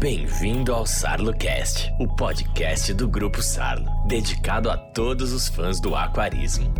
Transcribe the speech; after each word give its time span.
Bem-vindo 0.00 0.72
ao 0.72 0.86
SarloCast, 0.86 1.92
o 2.00 2.08
podcast 2.08 2.94
do 2.94 3.06
Grupo 3.06 3.42
Sarlo, 3.42 3.86
dedicado 4.08 4.70
a 4.70 4.78
todos 4.78 5.30
os 5.30 5.46
fãs 5.46 5.78
do 5.78 5.94
aquarismo. 5.94 6.72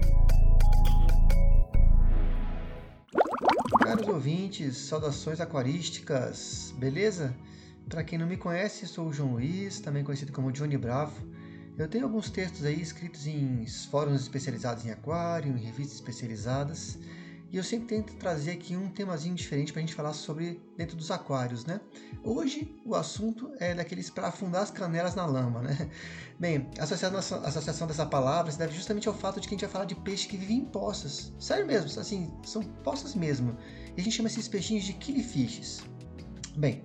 Caros 3.82 4.08
ouvintes, 4.08 4.78
saudações 4.78 5.38
aquarísticas, 5.38 6.74
beleza? 6.78 7.36
Para 7.90 8.02
quem 8.02 8.18
não 8.18 8.26
me 8.26 8.38
conhece, 8.38 8.88
sou 8.88 9.08
o 9.08 9.12
João 9.12 9.32
Luiz, 9.32 9.80
também 9.80 10.02
conhecido 10.02 10.32
como 10.32 10.50
Johnny 10.50 10.78
Bravo. 10.78 11.22
Eu 11.76 11.88
tenho 11.88 12.04
alguns 12.04 12.30
textos 12.30 12.64
aí 12.64 12.80
escritos 12.80 13.26
em 13.26 13.66
fóruns 13.90 14.22
especializados 14.22 14.86
em 14.86 14.92
aquário, 14.92 15.54
em 15.54 15.60
revistas 15.60 15.96
especializadas, 15.96 16.98
e 17.52 17.56
eu 17.56 17.64
sempre 17.64 17.88
tento 17.88 18.14
trazer 18.14 18.52
aqui 18.52 18.76
um 18.76 18.88
temazinho 18.88 19.34
diferente 19.34 19.72
para 19.72 19.80
a 19.80 19.84
gente 19.84 19.94
falar 19.94 20.12
sobre 20.12 20.62
dentro 20.76 20.96
dos 20.96 21.10
aquários, 21.10 21.64
né? 21.64 21.80
Hoje 22.22 22.76
o 22.84 22.94
assunto 22.94 23.52
é 23.58 23.74
daqueles 23.74 24.08
para 24.08 24.28
afundar 24.28 24.62
as 24.62 24.70
canelas 24.70 25.16
na 25.16 25.26
lama, 25.26 25.60
né? 25.60 25.90
Bem, 26.38 26.70
a 26.78 26.84
associação, 26.84 27.88
dessa 27.88 28.06
palavra 28.06 28.52
se 28.52 28.58
deve 28.58 28.72
justamente 28.72 29.08
ao 29.08 29.14
fato 29.14 29.40
de 29.40 29.48
que 29.48 29.54
a 29.54 29.56
gente 29.56 29.64
vai 29.66 29.72
falar 29.72 29.84
de 29.84 29.96
peixe 29.96 30.28
que 30.28 30.36
vive 30.36 30.54
em 30.54 30.64
poças. 30.64 31.32
Sério 31.40 31.66
mesmo, 31.66 32.00
assim, 32.00 32.32
são 32.44 32.62
poças 32.62 33.16
mesmo. 33.16 33.56
E 33.96 34.00
a 34.00 34.04
gente 34.04 34.14
chama 34.14 34.28
esses 34.28 34.46
peixinhos 34.46 34.84
de 34.84 34.92
killifish. 34.92 35.80
Bem, 36.56 36.84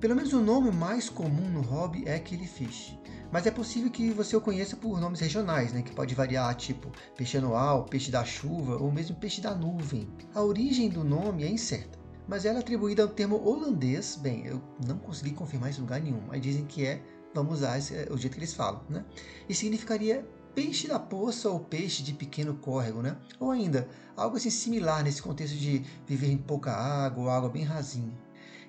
pelo 0.00 0.14
menos 0.14 0.32
o 0.32 0.40
nome 0.40 0.70
mais 0.70 1.08
comum 1.08 1.48
no 1.48 1.60
hobby 1.60 2.04
é 2.06 2.18
killifish 2.18 2.98
mas 3.30 3.46
é 3.46 3.50
possível 3.50 3.90
que 3.90 4.10
você 4.10 4.36
o 4.36 4.40
conheça 4.40 4.76
por 4.76 5.00
nomes 5.00 5.20
regionais, 5.20 5.72
né, 5.72 5.82
que 5.82 5.92
pode 5.92 6.14
variar, 6.14 6.54
tipo 6.54 6.90
peixe 7.16 7.36
anual, 7.36 7.84
peixe 7.84 8.10
da 8.10 8.24
chuva 8.24 8.76
ou 8.76 8.90
mesmo 8.90 9.16
peixe 9.16 9.40
da 9.40 9.54
nuvem. 9.54 10.08
A 10.34 10.42
origem 10.42 10.88
do 10.88 11.04
nome 11.04 11.44
é 11.44 11.48
incerta, 11.48 11.98
mas 12.26 12.44
ela 12.44 12.58
é 12.58 12.60
atribuída 12.60 13.02
ao 13.02 13.08
termo 13.08 13.36
holandês. 13.46 14.16
Bem, 14.16 14.46
eu 14.46 14.62
não 14.86 14.98
consegui 14.98 15.32
confirmar 15.32 15.70
isso 15.70 15.80
em 15.80 15.82
lugar 15.82 16.00
nenhum, 16.00 16.22
mas 16.26 16.40
dizem 16.40 16.64
que 16.64 16.86
é, 16.86 17.02
vamos 17.34 17.58
usar 17.58 17.78
esse, 17.78 17.94
o 18.10 18.16
jeito 18.16 18.34
que 18.34 18.40
eles 18.40 18.54
falam, 18.54 18.82
né? 18.88 19.04
E 19.48 19.54
significaria 19.54 20.26
peixe 20.54 20.88
da 20.88 20.98
poça 20.98 21.50
ou 21.50 21.60
peixe 21.60 22.02
de 22.02 22.14
pequeno 22.14 22.54
córrego, 22.54 23.02
né? 23.02 23.16
Ou 23.38 23.50
ainda, 23.50 23.86
algo 24.16 24.36
assim 24.36 24.50
similar 24.50 25.04
nesse 25.04 25.20
contexto 25.20 25.54
de 25.54 25.84
viver 26.06 26.30
em 26.30 26.38
pouca 26.38 26.72
água 26.72 27.24
ou 27.24 27.30
água 27.30 27.50
bem 27.50 27.62
rasinha. 27.62 28.12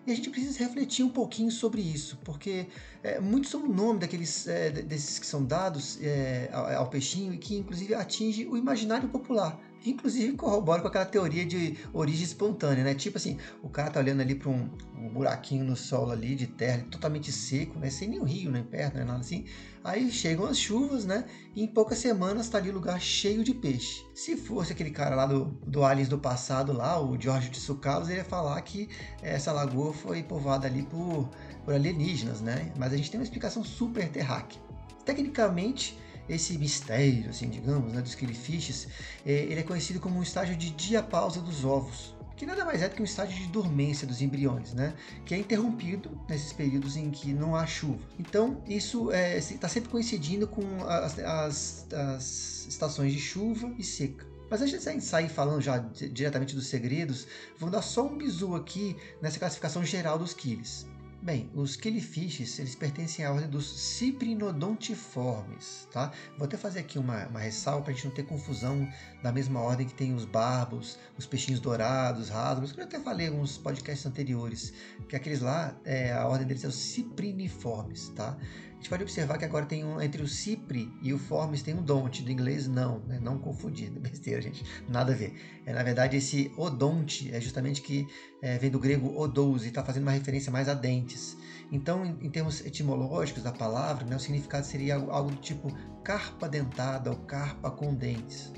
E 0.09 0.11
a 0.11 0.15
gente 0.15 0.31
precisa 0.31 0.57
refletir 0.57 1.03
um 1.05 1.09
pouquinho 1.09 1.51
sobre 1.51 1.83
isso, 1.83 2.17
porque 2.23 2.65
é, 3.03 3.19
muitos 3.19 3.51
são 3.51 3.63
o 3.63 3.71
nome 3.71 3.99
daqueles 3.99 4.47
é, 4.47 4.71
desses 4.71 5.19
que 5.19 5.25
são 5.25 5.45
dados 5.45 5.99
é, 6.01 6.49
ao, 6.51 6.65
ao 6.77 6.89
peixinho 6.89 7.31
e 7.31 7.37
que 7.37 7.55
inclusive 7.55 7.93
atinge 7.93 8.47
o 8.47 8.57
imaginário 8.57 9.07
popular 9.07 9.55
inclusive 9.85 10.33
corrobora 10.33 10.81
com 10.81 10.87
aquela 10.87 11.05
teoria 11.05 11.45
de 11.45 11.77
origem 11.93 12.23
espontânea, 12.23 12.83
né? 12.83 12.93
Tipo 12.93 13.17
assim, 13.17 13.37
o 13.63 13.69
cara 13.69 13.89
tá 13.89 13.99
olhando 13.99 14.21
ali 14.21 14.35
para 14.35 14.49
um, 14.49 14.69
um, 14.97 15.09
buraquinho 15.09 15.63
no 15.63 15.75
solo 15.75 16.11
ali 16.11 16.35
de 16.35 16.47
terra, 16.47 16.85
totalmente 16.89 17.31
seco, 17.31 17.79
né? 17.79 17.89
Sem 17.89 18.09
nenhum 18.09 18.23
rio, 18.23 18.51
nem 18.51 18.63
perto, 18.63 18.97
nem 18.97 19.05
nada 19.05 19.19
assim. 19.19 19.45
Aí 19.83 20.11
chegam 20.11 20.45
as 20.45 20.57
chuvas, 20.57 21.05
né? 21.05 21.25
E 21.55 21.63
em 21.63 21.67
poucas 21.67 21.97
semanas 21.99 22.49
tá 22.49 22.57
ali 22.57 22.69
o 22.69 22.73
lugar 22.73 22.99
cheio 22.99 23.43
de 23.43 23.53
peixe. 23.53 24.05
Se 24.13 24.35
fosse 24.35 24.73
aquele 24.73 24.91
cara 24.91 25.15
lá 25.15 25.25
do, 25.25 25.45
do 25.65 25.83
Aliens 25.83 26.09
do 26.09 26.17
passado 26.17 26.73
lá, 26.73 27.01
o 27.01 27.19
George 27.19 27.49
Tsoukalos, 27.49 28.09
ele 28.09 28.17
ia 28.17 28.25
falar 28.25 28.61
que 28.61 28.89
essa 29.21 29.51
lagoa 29.51 29.93
foi 29.93 30.21
povoada 30.21 30.67
ali 30.67 30.83
por, 30.83 31.29
por 31.63 31.73
alienígenas, 31.73 32.41
né? 32.41 32.71
Mas 32.77 32.91
a 32.91 32.97
gente 32.97 33.09
tem 33.09 33.19
uma 33.19 33.23
explicação 33.23 33.63
super 33.63 34.09
terráquea. 34.09 34.61
Tecnicamente, 35.05 35.97
esse 36.29 36.57
mistério, 36.57 37.29
assim, 37.29 37.49
digamos, 37.49 37.91
né, 37.91 38.01
dos 38.01 38.15
killifish, 38.15 38.87
é, 39.25 39.31
ele 39.31 39.59
é 39.59 39.63
conhecido 39.63 39.99
como 39.99 40.19
um 40.19 40.23
estágio 40.23 40.55
de 40.55 40.69
diapausa 40.69 41.41
dos 41.41 41.65
ovos, 41.65 42.13
que 42.39 42.45
nada 42.45 42.63
mais 42.63 42.81
é 42.81 42.87
do 42.87 42.95
que 42.95 43.01
um 43.01 43.05
estágio 43.05 43.37
de 43.37 43.47
dormência 43.47 44.07
dos 44.07 44.21
embriões, 44.21 44.73
né? 44.73 44.93
Que 45.25 45.35
é 45.35 45.37
interrompido 45.37 46.09
nesses 46.29 46.53
períodos 46.53 46.95
em 46.95 47.11
que 47.11 47.33
não 47.33 47.53
há 47.53 47.65
chuva. 47.65 47.99
Então, 48.17 48.63
isso 48.65 49.11
está 49.11 49.67
é, 49.67 49.69
sempre 49.69 49.89
coincidindo 49.89 50.47
com 50.47 50.61
as, 50.87 51.19
as, 51.19 51.87
as, 51.91 52.65
estações 52.69 53.11
de 53.11 53.19
chuva 53.19 53.73
e 53.77 53.83
seca. 53.83 54.25
Mas 54.49 54.61
antes 54.61 54.81
de 54.81 55.01
sair 55.01 55.27
falando 55.27 55.59
já 55.59 55.79
diretamente 55.79 56.55
dos 56.55 56.67
segredos, 56.67 57.27
vamos 57.57 57.73
dar 57.73 57.81
só 57.81 58.07
um 58.07 58.17
bizu 58.17 58.55
aqui 58.55 58.95
nessa 59.21 59.37
classificação 59.37 59.83
geral 59.83 60.17
dos 60.17 60.33
quilis. 60.33 60.87
Bem, 61.21 61.49
os 61.53 61.75
killifish, 61.75 62.59
eles 62.59 62.75
pertencem 62.75 63.25
à 63.25 63.31
ordem 63.33 63.49
dos 63.49 63.69
ciprinodontiformes, 63.97 65.85
tá? 65.91 66.13
Vou 66.37 66.45
até 66.45 66.55
fazer 66.55 66.79
aqui 66.79 66.97
uma, 66.97 67.27
uma 67.27 67.41
ressalva 67.41 67.81
para 67.81 67.91
a 67.91 67.93
gente 67.93 68.05
não 68.05 68.13
ter 68.13 68.23
confusão 68.23 68.87
da 69.21 69.29
mesma 69.29 69.59
ordem 69.59 69.85
que 69.85 69.93
tem 69.93 70.13
os 70.13 70.23
barbos, 70.23 70.97
os 71.17 71.25
peixinhos 71.25 71.59
dourados, 71.59 72.29
rasgos, 72.29 72.71
que 72.71 72.79
eu 72.79 72.85
até 72.85 73.01
falei 73.01 73.27
em 73.27 73.31
alguns 73.31 73.57
podcasts 73.57 74.05
anteriores, 74.05 74.71
que 75.09 75.15
aqueles 75.15 75.41
lá, 75.41 75.77
é, 75.83 76.13
a 76.13 76.25
ordem 76.25 76.47
deles 76.47 76.63
é 76.63 76.69
os 76.69 76.75
cipriniformes, 76.75 78.07
tá? 78.15 78.37
A 78.79 78.81
gente 78.81 78.89
pode 78.91 79.03
observar 79.03 79.37
que 79.37 79.43
agora 79.43 79.65
tem 79.65 79.83
um, 79.83 79.99
entre 79.99 80.23
o 80.23 80.27
cipri 80.27 80.89
e 81.01 81.13
o 81.13 81.19
formis 81.19 81.61
tem 81.61 81.75
um 81.75 81.83
donte, 81.83 82.23
do 82.23 82.31
inglês 82.31 82.65
não, 82.65 82.99
né? 82.99 83.19
não 83.21 83.37
confundir, 83.37 83.91
besteira, 83.99 84.41
gente, 84.41 84.63
nada 84.87 85.11
a 85.11 85.15
ver. 85.15 85.33
É, 85.65 85.73
na 85.73 85.83
verdade, 85.83 86.15
esse 86.15 86.49
odonte 86.55 87.29
é 87.33 87.41
justamente 87.41 87.81
que 87.81 88.07
é, 88.41 88.57
vem 88.57 88.71
do 88.71 88.79
grego 88.79 89.19
odous 89.19 89.65
e 89.65 89.67
está 89.67 89.83
fazendo 89.83 90.03
uma 90.03 90.13
referência 90.13 90.49
mais 90.49 90.69
a 90.69 90.73
dentes. 90.73 91.35
Então, 91.69 92.05
em, 92.05 92.27
em 92.27 92.29
termos 92.29 92.65
etimológicos 92.65 93.43
da 93.43 93.51
palavra, 93.51 94.05
né, 94.05 94.15
o 94.15 94.19
significado 94.19 94.65
seria 94.65 94.95
algo, 94.95 95.11
algo 95.11 95.31
do 95.31 95.41
tipo 95.41 95.69
carpa 96.01 96.47
dentada 96.47 97.11
ou 97.11 97.17
carpa 97.17 97.69
com 97.69 97.93
dentes. 97.93 98.49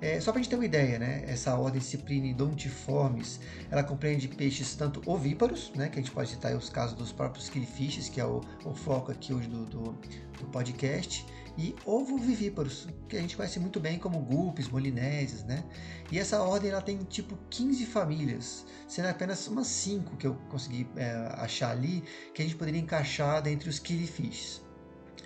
É, 0.00 0.20
só 0.20 0.30
para 0.30 0.40
a 0.40 0.42
gente 0.42 0.50
ter 0.50 0.56
uma 0.56 0.64
ideia, 0.64 0.98
né? 0.98 1.24
Essa 1.26 1.54
ordem 1.56 1.80
Cyprinodontiformes, 1.80 3.40
ela 3.70 3.82
compreende 3.82 4.28
peixes 4.28 4.74
tanto 4.74 5.02
ovíparos, 5.10 5.72
né? 5.74 5.88
Que 5.88 5.98
a 5.98 6.02
gente 6.02 6.12
pode 6.12 6.28
citar 6.28 6.54
os 6.54 6.68
casos 6.68 6.96
dos 6.96 7.12
próprios 7.12 7.48
killfishes, 7.48 8.08
que 8.08 8.20
é 8.20 8.24
o, 8.26 8.42
o 8.64 8.74
foco 8.74 9.10
aqui 9.10 9.32
hoje 9.32 9.48
do, 9.48 9.64
do, 9.64 9.98
do, 10.38 10.46
podcast, 10.52 11.24
e 11.56 11.74
ovovivíparos, 11.86 12.86
que 13.08 13.16
a 13.16 13.20
gente 13.20 13.34
conhece 13.34 13.58
muito 13.58 13.80
bem 13.80 13.98
como 13.98 14.18
gulpes, 14.20 14.68
molinésias, 14.68 15.42
né? 15.44 15.64
E 16.12 16.18
essa 16.18 16.42
ordem 16.42 16.70
ela 16.70 16.82
tem 16.82 16.98
tipo 16.98 17.38
15 17.48 17.86
famílias, 17.86 18.66
sendo 18.86 19.08
apenas 19.08 19.48
umas 19.48 19.66
5 19.66 20.18
que 20.18 20.26
eu 20.26 20.34
consegui 20.50 20.86
é, 20.96 21.10
achar 21.38 21.70
ali, 21.70 22.04
que 22.34 22.42
a 22.42 22.44
gente 22.44 22.56
poderia 22.56 22.80
encaixar 22.80 23.40
dentre 23.40 23.70
os 23.70 23.78
killfishes. 23.78 24.65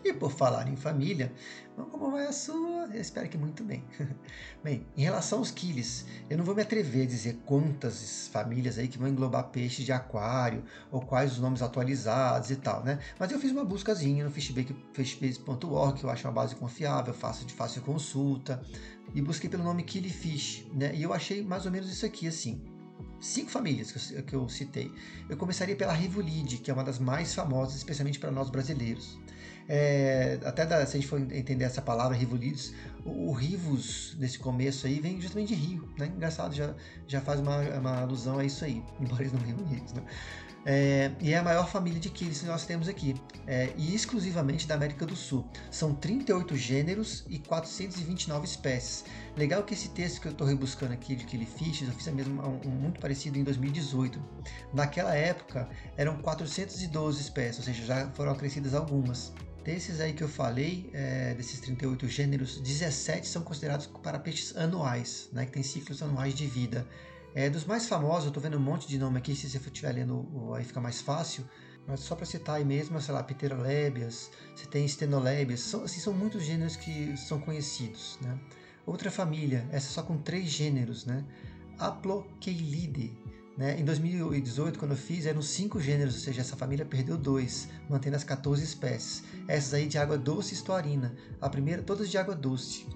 E 0.02 0.14
por 0.14 0.32
falar 0.32 0.66
em 0.68 0.76
família, 0.76 1.30
como 1.90 2.10
vai 2.10 2.26
a 2.26 2.32
sua? 2.32 2.88
Eu 2.92 3.00
espero 3.00 3.28
que 3.28 3.36
muito 3.36 3.62
bem. 3.62 3.84
bem, 4.64 4.86
em 4.96 5.02
relação 5.02 5.40
aos 5.40 5.50
quiles, 5.50 6.06
eu 6.28 6.38
não 6.38 6.44
vou 6.44 6.54
me 6.54 6.62
atrever 6.62 7.02
a 7.02 7.06
dizer 7.06 7.38
quantas 7.44 8.28
famílias 8.28 8.78
aí 8.78 8.88
que 8.88 8.96
vão 8.96 9.08
englobar 9.08 9.48
peixes 9.48 9.84
de 9.84 9.92
aquário, 9.92 10.64
ou 10.90 11.02
quais 11.02 11.32
os 11.32 11.38
nomes 11.38 11.60
atualizados 11.60 12.50
e 12.50 12.56
tal, 12.56 12.82
né? 12.82 12.98
Mas 13.18 13.30
eu 13.30 13.38
fiz 13.38 13.50
uma 13.52 13.64
buscazinha 13.64 14.24
no 14.24 14.30
fishbase.org, 14.30 15.98
que 15.98 16.04
eu 16.04 16.10
acho 16.10 16.26
uma 16.26 16.32
base 16.32 16.56
confiável, 16.56 17.12
fácil 17.12 17.46
de 17.46 17.52
fácil 17.52 17.82
consulta, 17.82 18.62
e 19.14 19.20
busquei 19.20 19.50
pelo 19.50 19.64
nome 19.64 19.82
Killifish, 19.82 20.66
né? 20.72 20.94
E 20.94 21.02
eu 21.02 21.12
achei 21.12 21.42
mais 21.42 21.66
ou 21.66 21.72
menos 21.72 21.90
isso 21.90 22.06
aqui, 22.06 22.26
assim 22.26 22.62
cinco 23.20 23.50
famílias 23.50 23.92
que 23.92 24.14
eu, 24.14 24.22
que 24.22 24.34
eu, 24.34 24.48
citei. 24.48 24.90
Eu 25.28 25.36
começaria 25.36 25.76
pela 25.76 25.92
Rivulide, 25.92 26.56
que 26.56 26.70
é 26.70 26.74
uma 26.74 26.82
das 26.82 26.98
mais 26.98 27.34
famosas, 27.34 27.76
especialmente 27.76 28.18
para 28.18 28.30
nós 28.30 28.48
brasileiros. 28.48 29.20
É, 29.72 30.40
até 30.44 30.66
da, 30.66 30.84
se 30.84 30.96
a 30.96 31.00
gente 31.00 31.08
for 31.08 31.20
entender 31.20 31.62
essa 31.62 31.80
palavra 31.80 32.16
rivulidos, 32.16 32.74
o, 33.04 33.28
o, 33.28 33.32
rivus 33.32 34.16
nesse 34.18 34.36
começo 34.36 34.84
aí 34.84 34.98
vem 34.98 35.20
justamente 35.20 35.54
de 35.54 35.54
rio, 35.54 35.88
né? 35.96 36.06
Engraçado, 36.06 36.52
já, 36.52 36.74
já 37.06 37.20
faz 37.20 37.38
uma, 37.38 37.60
uma 37.78 38.00
alusão 38.00 38.40
a 38.40 38.44
isso 38.44 38.64
aí, 38.64 38.82
embora 38.98 39.22
eles 39.22 39.32
não 39.32 39.38
rivulidos, 39.40 39.92
né? 39.92 40.02
É, 40.66 41.12
e 41.20 41.32
é 41.32 41.38
a 41.38 41.42
maior 41.44 41.70
família 41.70 42.00
de 42.00 42.10
quilis 42.10 42.40
que 42.40 42.46
nós 42.46 42.66
temos 42.66 42.88
aqui, 42.88 43.14
é, 43.46 43.72
e 43.76 43.94
exclusivamente 43.94 44.66
da 44.66 44.74
América 44.74 45.06
do 45.06 45.14
Sul. 45.14 45.46
São 45.70 45.94
38 45.94 46.56
gêneros 46.56 47.24
e 47.28 47.38
429 47.38 48.46
espécies. 48.46 49.04
Legal 49.36 49.62
que 49.62 49.72
esse 49.72 49.88
texto 49.90 50.20
que 50.20 50.26
eu 50.26 50.32
estou 50.32 50.48
rebuscando 50.48 50.94
aqui 50.94 51.14
de 51.14 51.24
Killifish, 51.26 51.82
eu 51.82 51.92
fiz 51.92 52.08
a 52.08 52.12
mesma, 52.12 52.44
um, 52.44 52.60
um, 52.66 52.70
muito 52.70 53.00
parecido 53.00 53.38
em 53.38 53.44
2018. 53.44 54.20
Naquela 54.74 55.14
época 55.14 55.68
eram 55.96 56.20
412 56.20 57.20
espécies, 57.20 57.58
ou 57.58 57.64
seja, 57.64 57.84
já 57.84 58.10
foram 58.10 58.32
acrescidas 58.32 58.74
algumas. 58.74 59.32
Desses 59.64 60.00
aí 60.00 60.14
que 60.14 60.22
eu 60.22 60.28
falei, 60.28 60.88
é, 60.94 61.34
desses 61.34 61.60
38 61.60 62.08
gêneros, 62.08 62.60
17 62.60 63.28
são 63.28 63.42
considerados 63.42 63.86
para 63.86 64.18
peixes 64.18 64.56
anuais, 64.56 65.28
né, 65.32 65.44
que 65.44 65.52
têm 65.52 65.62
ciclos 65.62 66.02
anuais 66.02 66.34
de 66.34 66.46
vida. 66.46 66.86
É, 67.34 67.50
dos 67.50 67.64
mais 67.64 67.86
famosos, 67.86 68.24
eu 68.24 68.28
estou 68.28 68.42
vendo 68.42 68.56
um 68.56 68.60
monte 68.60 68.88
de 68.88 68.98
nome 68.98 69.18
aqui, 69.18 69.36
se 69.36 69.48
você 69.48 69.58
estiver 69.58 69.92
lendo 69.92 70.54
aí 70.54 70.64
fica 70.64 70.80
mais 70.80 71.00
fácil, 71.02 71.44
mas 71.86 72.00
só 72.00 72.16
para 72.16 72.24
citar 72.24 72.56
aí 72.56 72.64
mesmo, 72.64 73.00
sei 73.00 73.12
lá, 73.12 73.22
Pterolébias, 73.22 74.30
você 74.54 74.66
tem 74.66 74.86
Stenolébias, 74.88 75.60
são, 75.60 75.84
assim, 75.84 76.00
são 76.00 76.14
muitos 76.14 76.42
gêneros 76.42 76.76
que 76.76 77.16
são 77.16 77.38
conhecidos. 77.38 78.18
Né? 78.22 78.38
Outra 78.86 79.10
família, 79.10 79.68
essa 79.70 79.90
só 79.90 80.02
com 80.02 80.16
três 80.18 80.48
gêneros, 80.48 81.04
né? 81.04 81.24
Aplocheilidae, 81.78 83.16
né? 83.60 83.78
Em 83.78 83.84
2018, 83.84 84.78
quando 84.78 84.92
eu 84.92 84.96
fiz, 84.96 85.26
eram 85.26 85.42
cinco 85.42 85.78
gêneros, 85.78 86.14
ou 86.14 86.20
seja, 86.22 86.40
essa 86.40 86.56
família 86.56 86.82
perdeu 86.86 87.18
dois, 87.18 87.68
mantendo 87.90 88.16
as 88.16 88.24
14 88.24 88.64
espécies. 88.64 89.22
Essas 89.46 89.74
aí 89.74 89.86
de 89.86 89.98
água 89.98 90.16
doce 90.16 90.54
e 90.54 90.56
estuarina. 90.56 91.14
A 91.38 91.46
primeira, 91.50 91.82
todas 91.82 92.08
de 92.08 92.16
água 92.16 92.34
doce. 92.34 92.86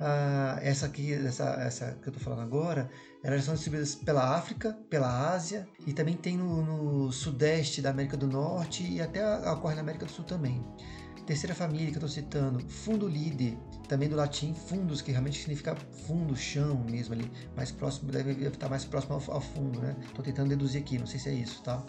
ah, 0.00 0.58
essa 0.62 0.86
aqui, 0.86 1.12
essa, 1.12 1.44
essa 1.60 1.96
que 2.02 2.08
eu 2.08 2.10
estou 2.10 2.24
falando 2.24 2.42
agora, 2.42 2.90
elas 3.22 3.44
são 3.44 3.54
distribuídas 3.54 3.94
pela 3.94 4.36
África, 4.36 4.76
pela 4.90 5.32
Ásia 5.32 5.68
e 5.86 5.92
também 5.92 6.16
tem 6.16 6.36
no, 6.36 6.60
no 6.60 7.12
sudeste 7.12 7.80
da 7.80 7.90
América 7.90 8.16
do 8.16 8.26
Norte 8.26 8.82
e 8.82 9.00
até 9.00 9.24
ocorre 9.48 9.76
na 9.76 9.82
América 9.82 10.06
do 10.06 10.10
Sul 10.10 10.24
também. 10.24 10.60
Terceira 11.24 11.54
família 11.54 11.86
que 11.86 11.98
eu 11.98 12.04
estou 12.04 12.08
citando, 12.08 12.58
Fundulide, 12.68 13.56
também 13.90 14.08
do 14.08 14.14
latim 14.14 14.54
fundus, 14.54 15.02
que 15.02 15.10
realmente 15.10 15.40
significa 15.40 15.74
fundo, 16.06 16.36
chão 16.36 16.76
mesmo 16.88 17.12
ali, 17.12 17.28
mais 17.56 17.72
próximo, 17.72 18.12
deve 18.12 18.46
estar 18.46 18.68
mais 18.68 18.84
próximo 18.84 19.14
ao, 19.14 19.34
ao 19.34 19.40
fundo, 19.40 19.80
né? 19.80 19.96
Estou 20.06 20.24
tentando 20.24 20.48
deduzir 20.48 20.80
aqui, 20.80 20.96
não 20.96 21.08
sei 21.08 21.18
se 21.18 21.28
é 21.28 21.32
isso, 21.32 21.60
tá? 21.62 21.82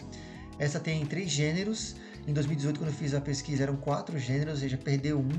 Essa 0.57 0.80
tem 0.80 1.06
três 1.06 1.30
gêneros. 1.30 1.95
Em 2.27 2.33
2018, 2.33 2.80
quando 2.80 2.89
eu 2.89 2.95
fiz 2.95 3.13
a 3.13 3.21
pesquisa, 3.21 3.63
eram 3.63 3.77
quatro 3.77 4.18
gêneros, 4.18 4.56
ou 4.56 4.59
seja, 4.59 4.77
perdeu 4.77 5.19
um. 5.19 5.30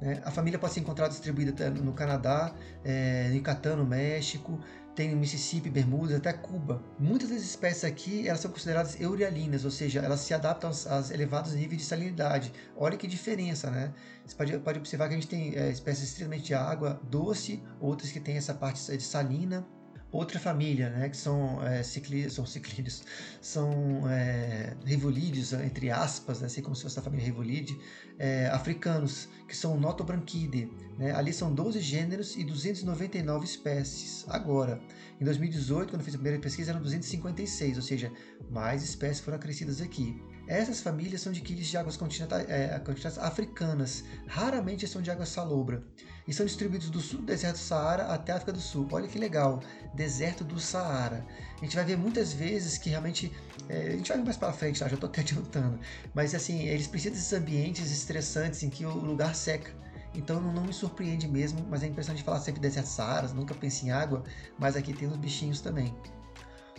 Né? 0.00 0.22
A 0.24 0.30
família 0.30 0.58
pode 0.58 0.72
ser 0.72 0.80
encontrada 0.80 1.10
distribuída 1.10 1.68
no 1.68 1.92
Canadá, 1.92 2.54
é, 2.82 3.28
no 3.28 3.36
Yucatán, 3.36 3.76
no 3.76 3.84
México, 3.84 4.58
tem 4.94 5.14
Mississippi, 5.14 5.70
Bermudas, 5.70 6.16
até 6.16 6.32
Cuba. 6.32 6.82
Muitas 6.98 7.30
das 7.30 7.42
espécies 7.42 7.84
aqui 7.84 8.28
elas 8.28 8.40
são 8.40 8.50
consideradas 8.50 9.00
eurialinas, 9.00 9.64
ou 9.64 9.70
seja, 9.70 10.00
elas 10.00 10.20
se 10.20 10.34
adaptam 10.34 10.68
aos, 10.68 10.86
aos 10.86 11.10
elevados 11.10 11.54
níveis 11.54 11.80
de 11.80 11.86
salinidade. 11.86 12.52
Olha 12.76 12.96
que 12.96 13.06
diferença, 13.06 13.70
né? 13.70 13.92
Você 14.24 14.36
pode, 14.36 14.58
pode 14.58 14.78
observar 14.78 15.08
que 15.08 15.14
a 15.14 15.16
gente 15.16 15.28
tem 15.28 15.54
é, 15.56 15.70
espécies 15.70 16.08
extremamente 16.08 16.44
de 16.44 16.54
água 16.54 17.00
doce, 17.10 17.62
outras 17.80 18.12
que 18.12 18.20
têm 18.20 18.36
essa 18.36 18.54
parte 18.54 18.96
de 18.96 19.02
salina 19.02 19.66
outra 20.12 20.38
família, 20.38 20.90
né, 20.90 21.08
que 21.08 21.16
são 21.16 21.62
é, 21.62 21.82
são 21.82 22.44
ciclídeos, 22.44 23.02
são 23.40 24.08
é, 24.08 24.76
rivolídeos, 24.84 25.54
entre 25.54 25.90
aspas, 25.90 26.40
né, 26.40 26.46
assim 26.46 26.60
como 26.60 26.76
se 26.76 26.82
fosse 26.82 26.98
a 26.98 27.02
família 27.02 27.24
rivolide, 27.24 27.76
é, 28.18 28.46
africanos, 28.48 29.28
que 29.48 29.56
são 29.56 29.80
Notobranchidae. 29.80 30.70
Né, 30.98 31.12
ali 31.12 31.32
são 31.32 31.52
12 31.52 31.80
gêneros 31.80 32.36
e 32.36 32.44
299 32.44 33.44
espécies. 33.44 34.24
Agora, 34.28 34.78
em 35.18 35.24
2018, 35.24 35.90
quando 35.90 36.00
eu 36.00 36.04
fiz 36.04 36.14
a 36.14 36.18
primeira 36.18 36.38
pesquisa, 36.38 36.72
eram 36.72 36.82
256, 36.82 37.76
ou 37.78 37.82
seja, 37.82 38.12
mais 38.50 38.82
espécies 38.82 39.20
foram 39.20 39.38
acrescidas 39.38 39.80
aqui. 39.80 40.20
Essas 40.46 40.80
famílias 40.80 41.20
são 41.20 41.32
de 41.32 41.40
quiles 41.40 41.68
de 41.68 41.76
águas 41.76 41.96
continentais, 41.96 42.48
é, 42.48 42.78
continentais 42.80 43.18
africanas, 43.18 44.04
raramente 44.26 44.86
são 44.88 45.00
de 45.00 45.10
água 45.10 45.24
salobra, 45.24 45.82
e 46.26 46.32
são 46.32 46.44
distribuídos 46.44 46.90
do 46.90 47.00
sul 47.00 47.20
do 47.20 47.26
deserto 47.26 47.56
do 47.56 47.60
Saara 47.60 48.06
até 48.06 48.32
a 48.32 48.36
África 48.36 48.52
do 48.52 48.60
Sul. 48.60 48.88
Olha 48.90 49.08
que 49.08 49.18
legal, 49.18 49.62
deserto 49.94 50.44
do 50.44 50.58
Saara. 50.58 51.26
A 51.56 51.64
gente 51.64 51.76
vai 51.76 51.84
ver 51.84 51.96
muitas 51.96 52.32
vezes 52.32 52.76
que 52.76 52.90
realmente, 52.90 53.32
é, 53.68 53.88
a 53.88 53.96
gente 53.96 54.08
vai 54.08 54.18
ver 54.18 54.24
mais 54.24 54.36
para 54.36 54.52
frente, 54.52 54.80
tá? 54.80 54.88
já 54.88 54.94
estou 54.94 55.08
até 55.08 55.20
adiantando, 55.22 55.78
mas 56.14 56.34
assim, 56.34 56.62
eles 56.66 56.86
precisam 56.86 57.16
desses 57.16 57.32
ambientes 57.32 57.90
estressantes 57.90 58.62
em 58.62 58.70
que 58.70 58.84
o 58.84 58.92
lugar 58.92 59.34
seca. 59.34 59.70
Então 60.14 60.40
não 60.40 60.64
me 60.64 60.72
surpreende 60.74 61.26
mesmo, 61.26 61.66
mas 61.70 61.82
é 61.82 61.86
impressão 61.86 62.14
de 62.14 62.22
falar 62.22 62.40
sempre 62.40 62.60
deserto 62.60 62.86
Saara, 62.86 63.28
nunca 63.28 63.54
pense 63.54 63.86
em 63.86 63.90
água, 63.90 64.22
mas 64.58 64.76
aqui 64.76 64.92
tem 64.92 65.08
os 65.08 65.16
bichinhos 65.16 65.60
também. 65.60 65.94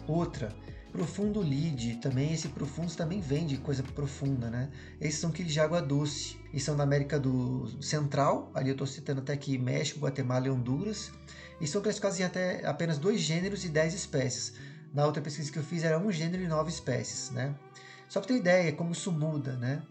Outra, 0.08 0.54
Profundo 0.94 1.42
Lide, 1.42 1.96
também 1.96 2.34
esse 2.34 2.50
profundo 2.50 2.96
também 2.96 3.20
vem 3.20 3.48
de 3.48 3.58
coisa 3.58 3.82
profunda, 3.82 4.48
né? 4.52 4.70
Esses 5.02 5.20
são 5.20 5.32
aqueles 5.32 5.52
de 5.52 5.60
água 5.60 5.82
doce 5.82 6.38
e 6.54 6.60
são 6.60 6.78
da 6.78 6.84
América 6.84 7.20
do 7.20 7.68
Central, 7.82 8.52
ali 8.54 8.70
eu 8.70 8.74
estou 8.74 8.86
citando 8.86 9.20
até 9.20 9.34
aqui 9.34 9.58
México, 9.58 10.02
Guatemala 10.02 10.46
e 10.46 10.52
Honduras, 10.52 11.12
e 11.60 11.66
são 11.66 11.82
classificados 11.82 12.20
em 12.20 12.24
até 12.24 12.64
apenas 12.64 13.00
dois 13.00 13.20
gêneros 13.20 13.66
e 13.66 13.70
dez 13.70 13.96
espécies. 13.96 14.54
Na 14.94 15.04
outra 15.08 15.20
pesquisa 15.20 15.52
que 15.52 15.58
eu 15.58 15.64
fiz 15.64 15.84
era 15.84 15.98
um 15.98 16.12
gênero 16.12 16.44
e 16.44 16.48
nove 16.48 16.70
espécies, 16.70 17.32
né? 17.32 17.56
Só 18.08 18.20
para 18.20 18.28
ter 18.28 18.38
ideia 18.38 18.72
como 18.72 18.92
isso 18.92 19.12
muda, 19.12 19.54
né? 19.54 19.82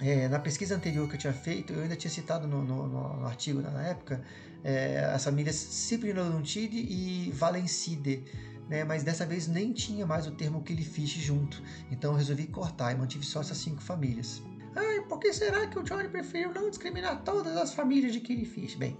É, 0.00 0.26
na 0.28 0.40
pesquisa 0.40 0.74
anterior 0.74 1.08
que 1.08 1.14
eu 1.14 1.20
tinha 1.20 1.32
feito, 1.32 1.72
eu 1.72 1.82
ainda 1.82 1.94
tinha 1.94 2.10
citado 2.10 2.48
no, 2.48 2.64
no, 2.64 2.88
no 2.88 3.24
artigo 3.24 3.60
na 3.60 3.86
época 3.86 4.20
é, 4.64 5.04
as 5.14 5.24
famílias 5.24 5.54
Cyprinodontide 5.54 6.76
e 6.76 7.30
Valencide, 7.32 8.24
né, 8.70 8.84
mas 8.84 9.02
dessa 9.02 9.26
vez 9.26 9.48
nem 9.48 9.72
tinha 9.72 10.06
mais 10.06 10.28
o 10.28 10.30
termo 10.30 10.62
Killifish 10.62 11.18
junto, 11.18 11.60
então 11.90 12.14
resolvi 12.14 12.46
cortar 12.46 12.92
e 12.92 12.94
mantive 12.94 13.26
só 13.26 13.40
essas 13.40 13.58
cinco 13.58 13.82
famílias. 13.82 14.40
Ai, 14.76 15.00
por 15.08 15.18
que 15.18 15.32
será 15.32 15.66
que 15.66 15.76
o 15.76 15.82
Johnny 15.82 16.08
preferiu 16.08 16.54
não 16.54 16.70
discriminar 16.70 17.24
todas 17.24 17.56
as 17.56 17.74
famílias 17.74 18.12
de 18.12 18.20
Killifish? 18.20 18.76
Bem, 18.76 18.96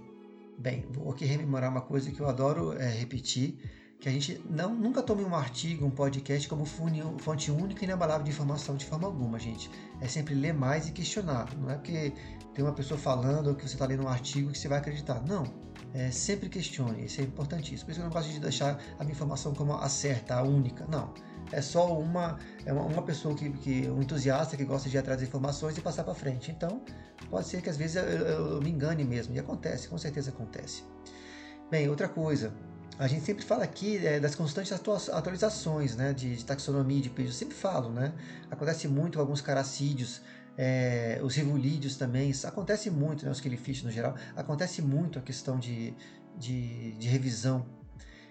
bem, 0.59 0.85
vou 0.91 1.09
aqui 1.09 1.23
rememorar 1.23 1.71
uma 1.71 1.79
coisa 1.79 2.11
que 2.11 2.19
eu 2.19 2.27
adoro 2.27 2.73
é, 2.73 2.89
repetir, 2.89 3.57
que 3.97 4.09
a 4.09 4.11
gente 4.11 4.43
não, 4.49 4.75
nunca 4.75 5.01
tome 5.01 5.23
um 5.23 5.33
artigo, 5.33 5.85
um 5.85 5.91
podcast 5.91 6.49
como 6.49 6.65
fonte 6.65 7.49
única 7.49 7.81
e 7.81 7.87
inabalável 7.87 8.25
de 8.25 8.31
informação 8.31 8.75
de 8.75 8.83
forma 8.83 9.07
alguma, 9.07 9.39
gente. 9.39 9.71
É 10.01 10.07
sempre 10.07 10.33
ler 10.33 10.53
mais 10.53 10.89
e 10.89 10.91
questionar. 10.91 11.55
Não 11.55 11.69
é 11.69 11.75
porque 11.75 12.11
tem 12.53 12.65
uma 12.65 12.73
pessoa 12.73 12.99
falando 12.99 13.47
ou 13.47 13.55
que 13.55 13.61
você 13.61 13.75
está 13.75 13.85
lendo 13.85 14.03
um 14.03 14.09
artigo 14.09 14.51
que 14.51 14.57
você 14.57 14.67
vai 14.67 14.79
acreditar. 14.79 15.23
Não 15.25 15.70
é, 15.93 16.09
sempre 16.09 16.47
questione, 16.47 17.05
isso 17.05 17.19
é 17.21 17.23
importantíssimo. 17.23 17.85
Por 17.85 17.91
isso 17.91 17.99
que 17.99 18.05
eu 18.05 18.09
não 18.09 18.11
gosto 18.11 18.31
de 18.31 18.39
deixar 18.39 18.79
a 18.97 19.03
minha 19.03 19.13
informação 19.13 19.53
como 19.53 19.73
a 19.73 19.89
certa, 19.89 20.35
a 20.35 20.41
única. 20.41 20.85
Não. 20.87 21.13
É 21.51 21.61
só 21.61 21.99
uma, 21.99 22.39
é 22.65 22.71
uma, 22.71 22.83
uma 22.83 23.01
pessoa 23.01 23.35
que, 23.35 23.49
que, 23.49 23.89
um 23.89 24.01
entusiasta 24.01 24.55
que 24.55 24.63
gosta 24.63 24.89
de 24.89 24.95
ir 24.95 24.99
atrás 24.99 25.19
das 25.19 25.27
informações 25.27 25.77
e 25.77 25.81
passar 25.81 26.03
para 26.03 26.13
frente. 26.13 26.49
Então, 26.49 26.81
pode 27.29 27.47
ser 27.47 27.61
que 27.61 27.69
às 27.69 27.75
vezes 27.75 27.97
eu, 27.97 28.03
eu, 28.03 28.47
eu, 28.53 28.61
me 28.61 28.69
engane 28.69 29.03
mesmo. 29.03 29.35
E 29.35 29.39
acontece, 29.39 29.89
com 29.89 29.97
certeza 29.97 30.29
acontece. 30.29 30.83
Bem, 31.69 31.89
outra 31.89 32.07
coisa. 32.07 32.53
A 32.97 33.07
gente 33.07 33.25
sempre 33.25 33.43
fala 33.43 33.63
aqui 33.63 34.05
é, 34.05 34.19
das 34.19 34.35
constantes 34.35 34.71
atualizações 34.71 35.95
né, 35.95 36.13
de, 36.13 36.35
de 36.35 36.45
taxonomia 36.45 37.01
de 37.01 37.09
peixe. 37.09 37.31
Eu 37.31 37.35
sempre 37.35 37.55
falo, 37.55 37.89
né? 37.89 38.13
Acontece 38.49 38.87
muito 38.87 39.19
alguns 39.19 39.41
caracídeos 39.41 40.21
é, 40.57 41.19
os 41.23 41.35
rivulídeos 41.35 41.97
também, 41.97 42.31
acontece 42.43 42.89
muito, 42.89 43.25
né, 43.25 43.31
os 43.31 43.39
killifish 43.39 43.83
no 43.83 43.91
geral, 43.91 44.15
acontece 44.35 44.81
muito 44.81 45.19
a 45.19 45.21
questão 45.21 45.57
de, 45.57 45.93
de, 46.37 46.91
de, 46.93 47.07
revisão. 47.07 47.65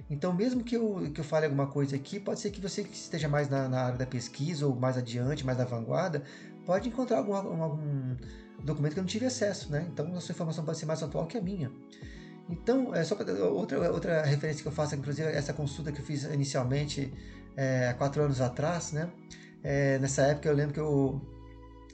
Então, 0.09 0.33
mesmo 0.33 0.63
que 0.63 0.77
eu, 0.77 1.11
que 1.13 1.21
eu 1.21 1.25
fale 1.25 1.47
alguma 1.47 1.67
coisa 1.67 1.97
aqui, 1.97 2.19
pode 2.19 2.41
ser 2.41 2.51
que 2.51 2.61
você 2.61 2.83
que 2.83 2.95
esteja 2.95 3.29
mais 3.29 3.49
na, 3.49 3.69
na, 3.69 3.81
área 3.83 3.99
da 3.99 4.07
pesquisa 4.07 4.67
ou 4.67 4.75
mais 4.75 4.97
adiante, 4.97 5.47
mais 5.47 5.57
na 5.57 5.65
vanguarda, 5.65 6.23
pode 6.67 6.89
encontrar 6.89 7.19
algum, 7.19 7.35
algum 7.35 8.17
documento 8.63 8.95
que 8.95 8.99
eu 8.99 9.05
não 9.05 9.09
tive 9.09 9.27
acesso, 9.27 9.71
né? 9.71 9.87
Então, 9.93 10.13
a 10.15 10.21
sua 10.21 10.33
informação 10.33 10.65
pode 10.65 10.79
ser 10.79 10.87
mais 10.87 11.03
atual 11.03 11.27
que 11.27 11.39
a 11.39 11.41
minha. 11.41 11.71
Então, 12.49 12.93
é 12.93 13.05
só 13.05 13.17
outra, 13.53 13.93
outra 13.93 14.23
referência 14.23 14.63
que 14.63 14.69
eu 14.69 14.73
faço, 14.73 14.97
inclusive 14.97 15.29
essa 15.29 15.53
consulta 15.53 15.93
que 15.93 16.01
eu 16.01 16.05
fiz 16.05 16.25
inicialmente 16.25 17.13
é, 17.57 17.89
há 17.89 17.95
quatro 17.95 18.23
anos 18.23 18.41
atrás, 18.41 18.91
né? 18.91 19.11
É, 19.63 19.99
nessa 19.99 20.23
época 20.23 20.49
eu 20.49 20.55
lembro 20.55 20.75
que 20.75 20.81
eu 20.81 21.40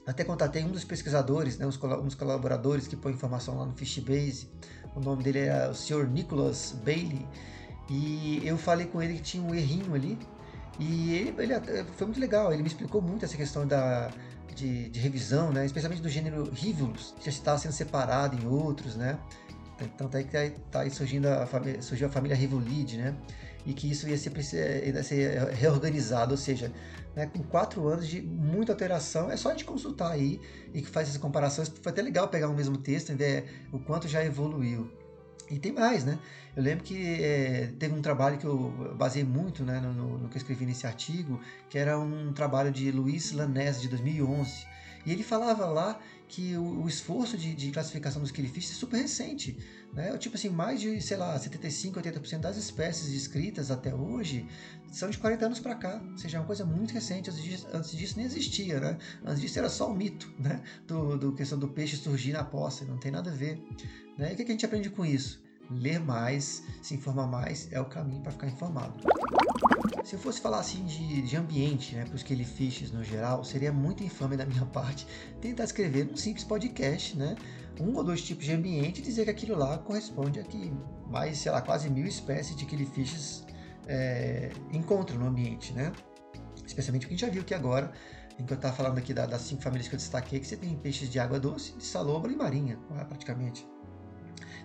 até 0.07 0.23
contatei 0.23 0.63
um 0.63 0.71
dos 0.71 0.85
pesquisadores, 0.85 1.57
né, 1.57 1.67
uns, 1.67 1.77
uns 1.83 2.15
colaboradores 2.15 2.87
que 2.87 2.95
põe 2.95 3.11
informação 3.11 3.57
lá 3.57 3.65
no 3.65 3.73
Fishbase. 3.73 4.49
O 4.95 5.01
nome 5.01 5.21
dele 5.21 5.39
é 5.39 5.67
o 5.67 5.75
Sr. 5.75 6.07
Nicholas 6.07 6.73
Bailey. 6.83 7.27
E 7.89 8.41
eu 8.43 8.57
falei 8.57 8.87
com 8.87 9.01
ele 9.01 9.15
que 9.15 9.21
tinha 9.21 9.43
um 9.43 9.53
errinho 9.53 9.93
ali. 9.93 10.17
E 10.79 11.13
ele, 11.13 11.53
ele 11.53 11.83
foi 11.97 12.07
muito 12.07 12.19
legal, 12.19 12.53
ele 12.53 12.61
me 12.61 12.67
explicou 12.67 13.01
muito 13.01 13.25
essa 13.25 13.35
questão 13.35 13.67
da, 13.67 14.09
de, 14.55 14.89
de 14.89 14.99
revisão, 14.99 15.51
né, 15.51 15.65
especialmente 15.65 16.01
do 16.01 16.09
gênero 16.09 16.49
Rivulus, 16.51 17.13
que 17.19 17.25
já 17.25 17.31
estava 17.31 17.57
sendo 17.57 17.73
separado 17.73 18.37
em 18.41 18.47
outros, 18.47 18.95
né? 18.95 19.19
Então 19.81 20.07
tá 20.07 20.17
aí 20.17 20.23
que 20.23 20.49
tá 20.71 20.81
aí 20.81 20.89
surgindo 20.89 21.27
a 21.27 21.45
família, 21.45 21.81
surgiu 21.81 22.07
a 22.07 22.09
família 22.09 22.35
Rivulide, 22.35 22.97
né? 22.97 23.15
E 23.67 23.73
que 23.73 23.91
isso 23.91 24.07
ia 24.07 24.17
ser, 24.17 24.31
ia 24.87 25.03
ser 25.03 25.39
reorganizado, 25.49 26.31
ou 26.31 26.37
seja, 26.37 26.71
né, 27.13 27.25
com 27.25 27.43
quatro 27.43 27.85
anos 27.85 28.07
de 28.07 28.21
muita 28.21 28.71
alteração, 28.71 29.29
é 29.29 29.35
só 29.35 29.49
a 29.49 29.51
gente 29.51 29.65
consultar 29.65 30.11
aí 30.11 30.39
e 30.73 30.81
que 30.81 30.87
faz 30.87 31.09
essas 31.09 31.19
comparações. 31.19 31.67
Foi 31.67 31.91
até 31.91 32.01
legal 32.01 32.29
pegar 32.29 32.47
o 32.47 32.53
mesmo 32.53 32.77
texto 32.77 33.11
e 33.11 33.15
ver 33.15 33.67
o 33.73 33.77
quanto 33.77 34.07
já 34.07 34.23
evoluiu. 34.23 34.89
E 35.49 35.59
tem 35.59 35.73
mais, 35.73 36.05
né? 36.05 36.17
Eu 36.55 36.63
lembro 36.63 36.83
que 36.83 37.21
é, 37.21 37.73
teve 37.77 37.93
um 37.93 38.01
trabalho 38.01 38.37
que 38.37 38.45
eu 38.45 38.95
baseei 38.97 39.23
muito 39.23 39.63
né, 39.63 39.81
no, 39.81 40.17
no, 40.17 40.29
que 40.29 40.37
eu 40.37 40.39
escrevi 40.39 40.65
nesse 40.65 40.87
artigo, 40.87 41.39
que 41.69 41.77
era 41.77 41.99
um 41.99 42.31
trabalho 42.33 42.71
de 42.71 42.89
Luiz 42.89 43.33
Lanés, 43.33 43.81
de 43.81 43.89
2011. 43.89 44.65
E 45.05 45.11
ele 45.11 45.23
falava 45.23 45.65
lá 45.65 45.99
que 46.27 46.57
o, 46.57 46.83
o 46.83 46.87
esforço 46.87 47.37
de, 47.37 47.55
de, 47.55 47.71
classificação 47.71 48.21
dos 48.21 48.31
killifish 48.31 48.71
é 48.71 48.73
super 48.73 48.97
recente. 48.97 49.57
Né? 49.93 50.17
Tipo 50.17 50.35
assim, 50.35 50.49
mais 50.49 50.81
de, 50.81 51.01
sei 51.01 51.17
lá, 51.17 51.37
75, 51.37 51.99
80% 51.99 52.39
das 52.39 52.57
espécies 52.57 53.11
descritas 53.11 53.71
até 53.71 53.95
hoje 53.95 54.45
são 54.91 55.09
de 55.09 55.17
40 55.17 55.45
anos 55.45 55.59
para 55.59 55.75
cá. 55.75 56.01
Ou 56.11 56.17
seja, 56.17 56.37
é 56.37 56.39
uma 56.39 56.45
coisa 56.45 56.65
muito 56.65 56.93
recente. 56.93 57.29
Antes 57.29 57.41
disso, 57.41 57.67
antes 57.73 57.91
disso 57.91 58.13
nem 58.17 58.25
existia, 58.25 58.79
né? 58.79 58.97
Antes 59.25 59.41
disso 59.41 59.57
era 59.57 59.69
só 59.69 59.89
o 59.89 59.95
mito, 59.95 60.31
né? 60.37 60.61
Do, 60.85 61.17
do 61.17 61.31
questão 61.33 61.57
do 61.57 61.67
peixe 61.69 61.95
surgir 61.95 62.33
na 62.33 62.43
poça, 62.43 62.83
não 62.85 62.97
tem 62.97 63.11
nada 63.11 63.31
a 63.31 63.33
ver. 63.33 63.61
Né? 64.17 64.31
E 64.31 64.33
o 64.33 64.35
que 64.35 64.43
a 64.43 64.47
gente 64.47 64.65
aprende 64.65 64.89
com 64.89 65.05
isso? 65.05 65.41
Ler 65.69 65.99
mais, 65.99 66.63
se 66.81 66.95
informar 66.95 67.27
mais 67.27 67.67
é 67.71 67.79
o 67.79 67.85
caminho 67.85 68.21
para 68.21 68.31
ficar 68.31 68.47
informado. 68.47 68.99
Se 70.03 70.15
eu 70.15 70.19
fosse 70.19 70.39
falar 70.39 70.59
assim 70.59 70.85
de, 70.85 71.21
de 71.21 71.35
ambiente, 71.35 71.93
né, 71.93 72.05
para 72.05 72.15
os 72.15 72.23
killifish 72.23 72.91
no 72.91 73.03
geral, 73.03 73.43
seria 73.43 73.73
muito 73.73 74.03
infame 74.03 74.37
da 74.37 74.45
minha 74.45 74.65
parte 74.71 75.05
tentar 75.41 75.65
escrever 75.65 76.09
um 76.09 76.15
simples 76.15 76.45
podcast, 76.45 77.17
né, 77.17 77.35
um 77.79 77.93
ou 77.95 78.03
dois 78.03 78.21
tipos 78.21 78.45
de 78.45 78.53
ambiente 78.53 78.99
e 78.99 79.03
dizer 79.03 79.25
que 79.25 79.31
aquilo 79.31 79.57
lá 79.57 79.77
corresponde 79.77 80.39
a 80.39 80.43
que 80.43 80.71
mais, 81.09 81.39
sei 81.39 81.51
lá, 81.51 81.61
quase 81.61 81.89
mil 81.89 82.05
espécies 82.05 82.55
de 82.55 82.65
killifish 82.65 83.43
é, 83.87 84.51
encontram 84.71 85.17
no 85.17 85.27
ambiente, 85.27 85.73
né? 85.73 85.91
Especialmente 86.65 87.05
o 87.05 87.09
que 87.09 87.13
a 87.13 87.17
gente 87.17 87.25
já 87.25 87.31
viu 87.31 87.41
aqui 87.41 87.53
agora, 87.53 87.91
em 88.39 88.45
que 88.45 88.53
eu 88.53 88.55
estava 88.55 88.75
falando 88.75 88.97
aqui 88.97 89.13
das 89.13 89.41
cinco 89.41 89.61
famílias 89.61 89.87
que 89.87 89.95
eu 89.95 89.97
destaquei, 89.97 90.39
que 90.39 90.47
você 90.47 90.57
tem 90.57 90.75
peixes 90.77 91.09
de 91.09 91.19
água 91.19 91.39
doce, 91.39 91.73
de 91.77 91.83
salobra 91.83 92.31
e 92.31 92.35
marinha, 92.35 92.77
praticamente. 93.07 93.67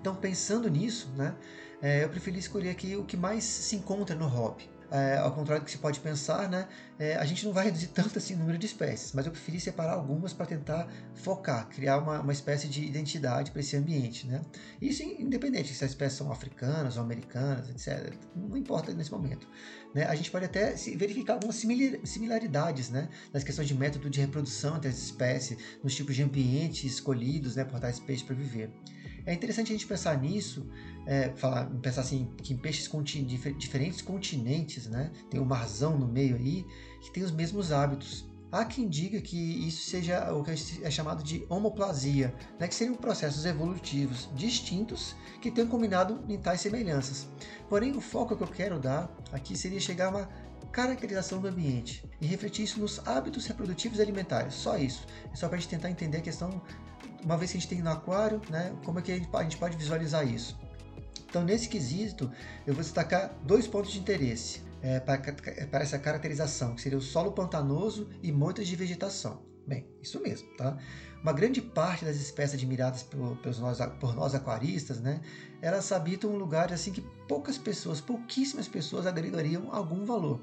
Então, 0.03 0.17
pensando 0.17 0.69
nisso, 0.69 1.09
né, 1.17 1.33
é, 1.81 2.03
eu 2.03 2.09
preferi 2.09 2.37
escolher 2.37 2.71
aqui 2.71 2.97
o 2.97 3.05
que 3.05 3.17
mais 3.17 3.45
se 3.45 3.77
encontra 3.77 4.17
no 4.17 4.27
hobby 4.27 4.69
é, 4.93 5.17
ao 5.17 5.33
contrário 5.33 5.63
do 5.63 5.65
que 5.65 5.73
se 5.73 5.79
pode 5.79 5.99
pensar, 6.01 6.51
né, 6.51 6.69
é, 6.99 7.17
a 7.17 7.25
gente 7.25 7.47
não 7.47 7.53
vai 7.53 7.65
reduzir 7.73 7.87
tanto 7.89 8.19
assim 8.19 8.35
o 8.35 8.39
número 8.39 8.59
de 8.59 8.67
espécies, 8.67 9.13
mas 9.15 9.25
eu 9.25 9.33
preferi 9.33 9.59
separar 9.59 9.95
algumas 9.95 10.35
para 10.35 10.45
tentar 10.45 10.87
focar, 11.15 11.67
criar 11.69 11.97
uma, 11.97 12.21
uma 12.21 12.33
espécie 12.33 12.69
de 12.69 12.85
identidade 12.85 13.51
para 13.51 13.61
esse 13.61 13.75
ambiente. 13.75 14.27
Né? 14.27 14.43
Isso 14.83 15.03
independente 15.03 15.73
se 15.73 15.83
as 15.83 15.93
espécies 15.93 16.19
são 16.19 16.31
africanas 16.31 16.99
ou 16.99 17.03
americanas, 17.03 17.71
etc. 17.71 18.13
Não 18.37 18.55
importa 18.55 18.93
nesse 18.93 19.11
momento. 19.11 19.49
Né? 19.95 20.05
A 20.05 20.15
gente 20.15 20.31
pode 20.31 20.45
até 20.45 20.73
verificar 20.97 21.35
algumas 21.35 21.57
similaridades 21.57 22.91
né? 22.91 23.09
nas 23.33 23.45
questões 23.45 23.69
de 23.69 23.75
método 23.75 24.09
de 24.09 24.21
reprodução 24.21 24.77
entre 24.77 24.89
as 24.89 24.99
espécies, 24.99 25.59
nos 25.83 25.95
tipos 25.95 26.15
de 26.15 26.23
ambiente 26.23 26.87
escolhidos 26.87 27.57
né, 27.57 27.65
por 27.65 27.79
tais 27.79 27.97
espécies 27.97 28.23
para 28.23 28.35
viver. 28.35 28.71
É 29.25 29.33
interessante 29.33 29.69
a 29.69 29.73
gente 29.73 29.87
pensar 29.87 30.21
nisso, 30.21 30.69
é, 31.07 31.31
falar, 31.37 31.67
pensar 31.81 32.01
assim, 32.01 32.29
que 32.39 32.53
em 32.53 32.57
peixes 32.57 32.89
contini 32.89 33.39
diferentes 33.57 34.03
continentes, 34.03 34.87
né, 34.87 35.13
tem 35.31 35.39
o 35.41 35.45
marzão 35.45 35.97
no 35.97 36.09
meio 36.09 36.37
aí, 36.37 36.67
que 37.01 37.13
tem 37.13 37.23
os 37.23 37.31
mesmos 37.31 37.71
hábitos. 37.71 38.32
Há 38.53 38.67
quem 38.67 38.87
diga 38.87 39.19
que 39.19 39.67
isso 39.67 39.89
seja 39.89 40.31
o 40.31 40.45
que 40.45 40.51
é 40.83 40.91
chamado 40.91 41.23
de 41.23 41.43
homoplasia, 41.49 42.35
né, 42.61 42.69
que 42.69 42.75
seriam 42.75 42.95
processos 42.95 43.47
evolutivos 43.47 44.29
distintos 44.35 45.17
que 45.41 45.51
tenham 45.51 45.71
combinado 45.71 46.23
em 46.29 46.39
tais 46.39 46.61
semelhanças. 46.61 47.27
Porém, 47.67 47.97
o 47.97 48.01
foco 48.03 48.37
que 48.37 48.43
eu 48.43 48.49
quero 48.49 48.79
dar 48.79 49.11
aqui 49.33 49.57
seria 49.57 49.81
chegar 49.81 50.09
a 50.09 50.11
uma 50.11 50.29
caracterização 50.71 51.41
do 51.41 51.49
ambiente 51.49 52.05
e 52.21 52.27
refletir 52.27 52.65
isso 52.65 52.79
nos 52.79 53.01
hábitos 53.09 53.47
reprodutivos 53.47 53.99
alimentares. 53.99 54.53
Só 54.53 54.77
isso. 54.77 55.07
É 55.33 55.35
só 55.35 55.49
para 55.49 55.57
a 55.57 55.61
gente 55.61 55.71
tentar 55.71 55.89
entender 55.89 56.19
a 56.19 56.23
questão 56.23 56.61
uma 57.25 57.39
vez 57.39 57.53
que 57.53 57.57
a 57.57 57.61
gente 57.61 57.71
tem 57.71 57.81
no 57.81 57.89
aquário, 57.89 58.39
né, 58.51 58.75
como 58.85 58.99
é 58.99 59.03
que 59.03 59.13
a 59.13 59.43
gente 59.43 59.57
pode 59.57 59.79
visualizar 59.79 60.29
isso? 60.29 60.59
Então, 61.27 61.43
nesse 61.43 61.71
quesito, 61.71 62.31
eu 62.67 62.75
vou 62.75 62.83
destacar 62.83 63.35
dois 63.47 63.67
pontos 63.67 63.93
de 63.93 63.99
interesse 63.99 64.61
é, 64.83 65.01
para, 65.01 65.23
para 65.71 65.83
essa 65.83 65.99
caracterização, 65.99 66.75
que 66.75 66.83
seria 66.83 66.99
o 66.99 67.03
solo 67.03 67.33
pantanoso 67.33 68.11
e 68.23 68.33
moitas 68.33 68.67
de 68.67 68.77
vegetação. 68.77 69.43
Bem, 69.67 69.87
isso 70.03 70.21
mesmo, 70.21 70.49
tá? 70.57 70.77
Uma 71.23 71.33
grande 71.33 71.63
parte 71.63 72.05
das 72.05 72.17
espécies 72.17 72.55
admiradas 72.55 73.05
por, 73.05 73.37
por, 73.37 73.57
nós, 73.61 73.79
por 74.01 74.15
nós 74.15 74.35
aquaristas, 74.35 75.01
né, 75.01 75.21
elas 75.61 75.93
habitam 75.93 76.31
um 76.31 76.37
lugar 76.37 76.73
assim 76.73 76.91
que 76.91 77.01
poucas 77.29 77.57
pessoas, 77.57 78.01
pouquíssimas 78.01 78.67
pessoas 78.67 79.07
agregariam 79.07 79.73
algum 79.73 80.05
valor. 80.05 80.41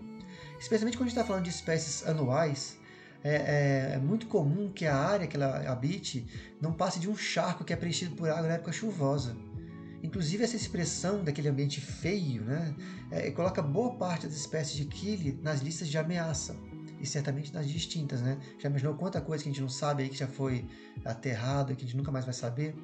Especialmente 0.58 0.98
quando 0.98 1.08
a 1.08 1.10
gente 1.10 1.18
está 1.18 1.28
falando 1.28 1.44
de 1.44 1.50
espécies 1.50 2.08
anuais, 2.08 2.78
é, 3.22 3.36
é, 3.36 3.92
é, 3.96 3.98
muito 3.98 4.28
comum 4.28 4.72
que 4.72 4.86
a 4.86 4.96
área 4.96 5.28
que 5.28 5.36
ela 5.36 5.70
habite 5.70 6.26
não 6.62 6.72
passe 6.72 7.00
de 7.00 7.10
um 7.10 7.18
charco 7.18 7.66
que 7.66 7.74
é 7.74 7.76
preenchido 7.76 8.16
por 8.16 8.30
água 8.30 8.48
na 8.48 8.54
época 8.54 8.72
chuvosa. 8.72 9.36
Inclusive 10.02 10.44
essa 10.44 10.56
expressão 10.56 11.24
daquele 11.24 11.50
ambiente 11.50 11.82
feio 11.82 12.44
né, 12.44 12.76
é, 13.12 13.32
coloca 13.32 13.62
boa 13.62 13.96
parte 13.96 14.28
das 14.28 14.36
espécies 14.36 14.76
de 14.76 14.86
quile 14.86 15.40
nas 15.44 15.62
listas 15.62 15.88
de 15.88 15.98
ameaça 15.98 16.56
e 17.00 17.06
certamente 17.06 17.54
nas 17.54 17.68
distintas, 17.68 18.22
né? 18.22 18.38
Já 18.58 18.70
imaginou 18.70 18.94
quanta 18.96 19.22
coisa 19.22 19.44
que 19.44 19.50
a 19.50 19.54
gente 19.54 19.62
não 19.62 19.70
sabe 19.70 20.04
aí 20.04 20.10
que 20.10 20.18
já 20.18 20.28
foi 20.28 20.66
aterrado, 21.06 21.76
que 21.76 21.84
a 21.84 21.86
gente 21.86 21.96
nunca 21.96 22.12
mais 22.12 22.26
vai 22.26 22.34
saber? 22.34 22.76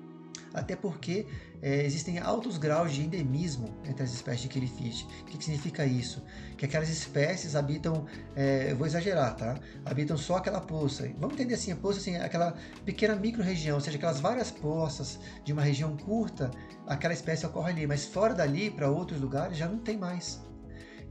até 0.55 0.75
porque 0.75 1.27
é, 1.65 1.84
existem 1.84 2.19
altos 2.19 2.60
graus 2.60 2.93
de 2.93 3.01
endemismo 3.01 3.74
entre 3.86 4.03
as 4.03 4.13
espécies 4.13 4.41
de 4.43 4.50
killifish. 4.50 5.01
O 5.22 5.25
que, 5.25 5.36
que 5.36 5.45
significa 5.45 5.84
isso? 5.84 6.24
Que 6.55 6.65
aquelas 6.65 6.89
espécies 6.89 7.55
habitam, 7.55 8.05
é, 8.36 8.67
eu 8.69 8.77
vou 8.77 8.86
exagerar, 8.86 9.36
tá? 9.36 9.57
Habitam 9.84 10.15
só 10.15 10.36
aquela 10.36 10.62
poça. 10.62 11.10
Vamos 11.17 11.34
entender 11.34 11.55
assim, 11.55 11.72
a 11.72 11.75
poça 11.75 11.98
assim, 11.98 12.17
aquela 12.17 12.53
pequena 12.86 13.15
micro-região, 13.15 13.77
ou 13.77 13.81
seja, 13.81 13.98
aquelas 13.98 14.19
várias 14.19 14.51
poças 14.51 15.19
de 15.43 15.53
uma 15.53 15.63
região 15.63 15.98
curta, 15.98 16.51
aquela 16.86 17.15
espécie 17.15 17.48
ocorre 17.48 17.72
ali, 17.72 17.88
mas 17.88 18.05
fora 18.05 18.36
dali, 18.36 18.69
para 18.69 18.88
outros 18.88 19.19
lugares, 19.19 19.57
já 19.57 19.67
não 19.67 19.79
tem 19.79 19.98
mais. 19.98 20.39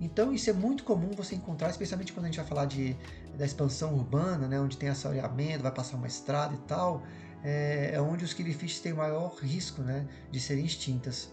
Então 0.00 0.32
isso 0.32 0.50
é 0.50 0.52
muito 0.52 0.84
comum 0.84 1.10
você 1.16 1.34
encontrar, 1.34 1.70
especialmente 1.70 2.12
quando 2.12 2.26
a 2.26 2.28
gente 2.28 2.38
vai 2.38 2.46
falar 2.46 2.66
de, 2.66 2.96
da 3.36 3.44
expansão 3.44 3.92
urbana, 3.92 4.46
né, 4.46 4.60
onde 4.60 4.76
tem 4.76 4.88
assoreamento, 4.88 5.64
vai 5.64 5.72
passar 5.72 5.96
uma 5.96 6.06
estrada 6.06 6.54
e 6.54 6.58
tal 6.58 7.02
é, 7.44 7.90
é 7.92 8.00
onde 8.00 8.24
os 8.24 8.32
killifish 8.32 8.80
têm 8.80 8.94
maior 8.94 9.36
risco 9.36 9.82
né, 9.82 10.08
de 10.30 10.40
serem 10.40 10.64
extintas. 10.64 11.30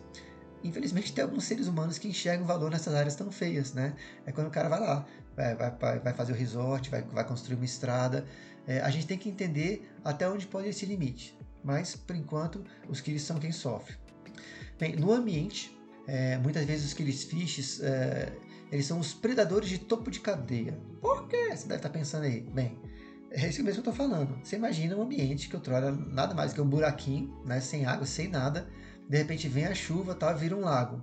Infelizmente, 0.63 1.13
tem 1.13 1.23
alguns 1.23 1.45
seres 1.45 1.67
humanos 1.67 1.97
que 1.97 2.07
enxergam 2.07 2.45
valor 2.45 2.69
nessas 2.69 2.93
áreas 2.93 3.15
tão 3.15 3.31
feias. 3.31 3.73
Né? 3.73 3.95
É 4.25 4.31
quando 4.31 4.47
o 4.47 4.51
cara 4.51 4.69
vai 4.69 4.79
lá, 4.79 5.07
vai, 5.35 5.55
vai, 5.55 5.99
vai 5.99 6.13
fazer 6.13 6.33
o 6.33 6.35
resort, 6.35 6.89
vai, 6.89 7.01
vai 7.01 7.25
construir 7.25 7.55
uma 7.55 7.65
estrada. 7.65 8.25
É, 8.67 8.81
a 8.81 8.89
gente 8.91 9.07
tem 9.07 9.17
que 9.17 9.29
entender 9.29 9.89
até 10.03 10.29
onde 10.29 10.45
pode 10.45 10.67
esse 10.67 10.85
limite. 10.85 11.35
Mas, 11.63 11.95
por 11.95 12.15
enquanto, 12.15 12.63
os 12.89 13.01
killis 13.01 13.23
são 13.23 13.39
quem 13.39 13.51
sofre. 13.51 13.95
Bem, 14.77 14.95
no 14.95 15.11
ambiente, 15.11 15.75
é, 16.07 16.37
muitas 16.37 16.65
vezes 16.65 16.87
os 16.87 16.93
killifish 16.93 17.81
é, 17.81 18.31
eles 18.71 18.85
são 18.85 18.99
os 18.99 19.13
predadores 19.13 19.67
de 19.67 19.77
topo 19.77 20.09
de 20.09 20.19
cadeia. 20.19 20.79
Por 21.01 21.27
quê? 21.27 21.49
Você 21.49 21.67
deve 21.67 21.75
estar 21.75 21.89
pensando 21.89 22.23
aí. 22.23 22.41
Bem, 22.41 22.79
é 23.33 23.47
isso 23.47 23.63
mesmo 23.63 23.81
que 23.81 23.89
eu 23.89 23.91
estou 23.91 24.07
falando. 24.07 24.37
Você 24.43 24.57
imagina 24.57 24.95
um 24.95 25.01
ambiente 25.01 25.47
que 25.47 25.55
outrora 25.55 25.91
nada 25.91 26.33
mais 26.33 26.51
que 26.51 26.59
um 26.59 26.67
buraquinho, 26.67 27.33
né, 27.45 27.61
sem 27.61 27.85
água, 27.85 28.05
sem 28.05 28.27
nada. 28.27 28.67
De 29.07 29.17
repente 29.17 29.47
vem 29.47 29.65
a 29.65 29.73
chuva, 29.73 30.13
tá, 30.13 30.33
vira 30.33 30.55
um 30.55 30.61
lago. 30.61 31.01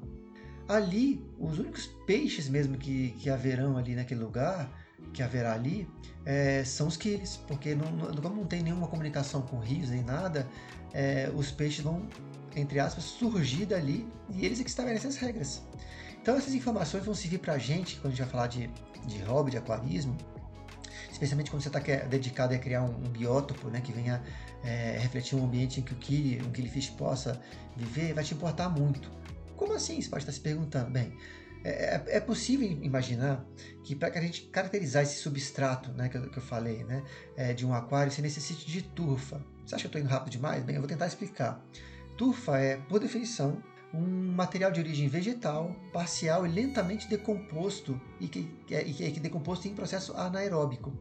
Ali, 0.69 1.25
os 1.39 1.59
únicos 1.59 1.87
peixes 2.07 2.49
mesmo 2.49 2.77
que, 2.77 3.13
que 3.13 3.31
haverão 3.31 3.79
ali 3.79 3.95
naquele 3.95 4.21
lugar, 4.21 4.71
que 5.15 5.23
haverá 5.23 5.55
ali, 5.55 5.89
é, 6.27 6.63
são 6.65 6.89
os 6.89 6.97
quiles, 6.97 7.39
porque 7.49 7.75
não, 7.75 7.91
não, 7.91 8.15
como 8.17 8.37
não 8.37 8.45
tem 8.47 8.63
nenhuma 8.63 8.87
comunicação 8.89 9.41
com 9.41 9.59
rios 9.59 9.89
nem 9.89 10.03
nada, 10.03 10.47
é, 10.93 11.31
os 11.35 11.51
peixes 11.51 11.83
vão, 11.83 12.07
entre 12.55 12.79
aspas, 12.79 13.05
surgir 13.05 13.65
dali 13.65 14.07
e 14.31 14.45
eles 14.45 14.61
é 14.61 14.65
que 14.65 14.69
estabelecem 14.69 15.09
as 15.09 15.17
regras. 15.17 15.63
Então 16.21 16.37
essas 16.37 16.53
informações 16.53 17.05
vão 17.05 17.15
servir 17.15 17.39
para 17.39 17.55
a 17.55 17.59
gente, 17.59 17.97
quando 17.97 18.09
a 18.09 18.11
gente 18.11 18.21
vai 18.21 18.29
falar 18.31 18.47
de, 18.49 18.69
de 19.07 19.23
hobby, 19.23 19.53
de 19.53 19.57
aquarismo, 19.57 20.15
especialmente 21.11 21.51
quando 21.51 21.63
você 21.63 21.69
está 21.69 21.81
dedicado 22.07 22.55
a 22.55 22.59
criar 22.59 22.83
um, 22.83 22.95
um 22.95 23.09
biótopo 23.09 23.69
né, 23.69 23.81
que 23.81 23.93
venha 23.93 24.23
é, 24.63 24.99
refletir 24.99 25.37
um 25.39 25.45
ambiente 25.45 25.81
em 25.81 25.83
que 25.83 25.93
o 25.93 25.97
Kili, 25.97 26.41
um 26.43 26.51
Killifish 26.51 26.91
possa 26.91 27.41
viver, 27.77 28.13
vai 28.13 28.25
te 28.25 28.35
importar 28.35 28.69
muito. 28.69 29.11
Como 29.57 29.73
assim? 29.73 30.01
Você 30.01 30.09
pode 30.09 30.23
estar 30.23 30.33
se 30.33 30.41
perguntando. 30.41 30.91
Bem, 30.91 31.17
é, 31.65 31.97
é, 31.97 32.05
é 32.17 32.21
possível 32.21 32.67
imaginar 32.83 33.45
que 33.85 33.95
para 33.95 34.09
a 34.09 34.21
gente 34.21 34.43
caracterizar 34.43 35.03
esse 35.03 35.19
substrato 35.19 35.91
né, 35.93 36.09
que, 36.09 36.17
eu, 36.17 36.31
que 36.31 36.39
eu 36.39 36.43
falei, 36.43 36.85
né, 36.85 37.03
é, 37.37 37.53
de 37.53 37.67
um 37.67 37.75
aquário, 37.75 38.13
você 38.13 38.23
necessite 38.23 38.67
de 38.67 38.83
turfa. 38.83 39.41
Você 39.65 39.75
acha 39.75 39.83
que 39.83 39.87
eu 39.87 39.89
estou 39.89 40.01
indo 40.01 40.09
rápido 40.09 40.33
demais? 40.33 40.63
Bem, 40.65 40.77
eu 40.77 40.81
vou 40.81 40.89
tentar 40.89 41.07
explicar. 41.07 41.63
Turfa 42.17 42.59
é, 42.59 42.77
por 42.77 42.99
definição, 42.99 43.63
um 43.93 44.33
material 44.33 44.71
de 44.71 44.81
origem 44.81 45.09
vegetal, 45.09 45.75
parcial 45.93 46.47
e 46.47 46.51
lentamente 46.51 47.09
decomposto 47.09 47.99
e 48.21 48.29
que, 48.29 48.49
é, 48.71 48.87
e 48.87 48.93
que 48.93 49.05
é 49.05 49.11
decomposto 49.11 49.67
em 49.67 49.75
processo 49.75 50.13
anaeróbico. 50.15 50.93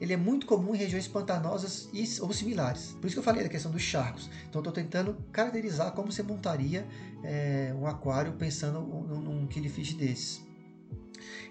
Ele 0.00 0.12
é 0.12 0.16
muito 0.16 0.46
comum 0.46 0.74
em 0.74 0.78
regiões 0.78 1.08
pantanosas 1.08 1.88
e, 1.92 2.04
ou 2.20 2.32
similares. 2.32 2.96
Por 3.00 3.06
isso 3.06 3.16
que 3.16 3.18
eu 3.18 3.24
falei 3.24 3.42
da 3.42 3.48
questão 3.48 3.70
dos 3.70 3.82
charcos. 3.82 4.30
Então 4.48 4.60
estou 4.60 4.72
tentando 4.72 5.16
caracterizar 5.32 5.92
como 5.92 6.12
você 6.12 6.22
montaria 6.22 6.86
é, 7.24 7.74
um 7.76 7.86
aquário 7.86 8.32
pensando 8.34 8.80
num, 8.80 9.20
num 9.20 9.46
killifish 9.46 9.94
desses. 9.94 10.46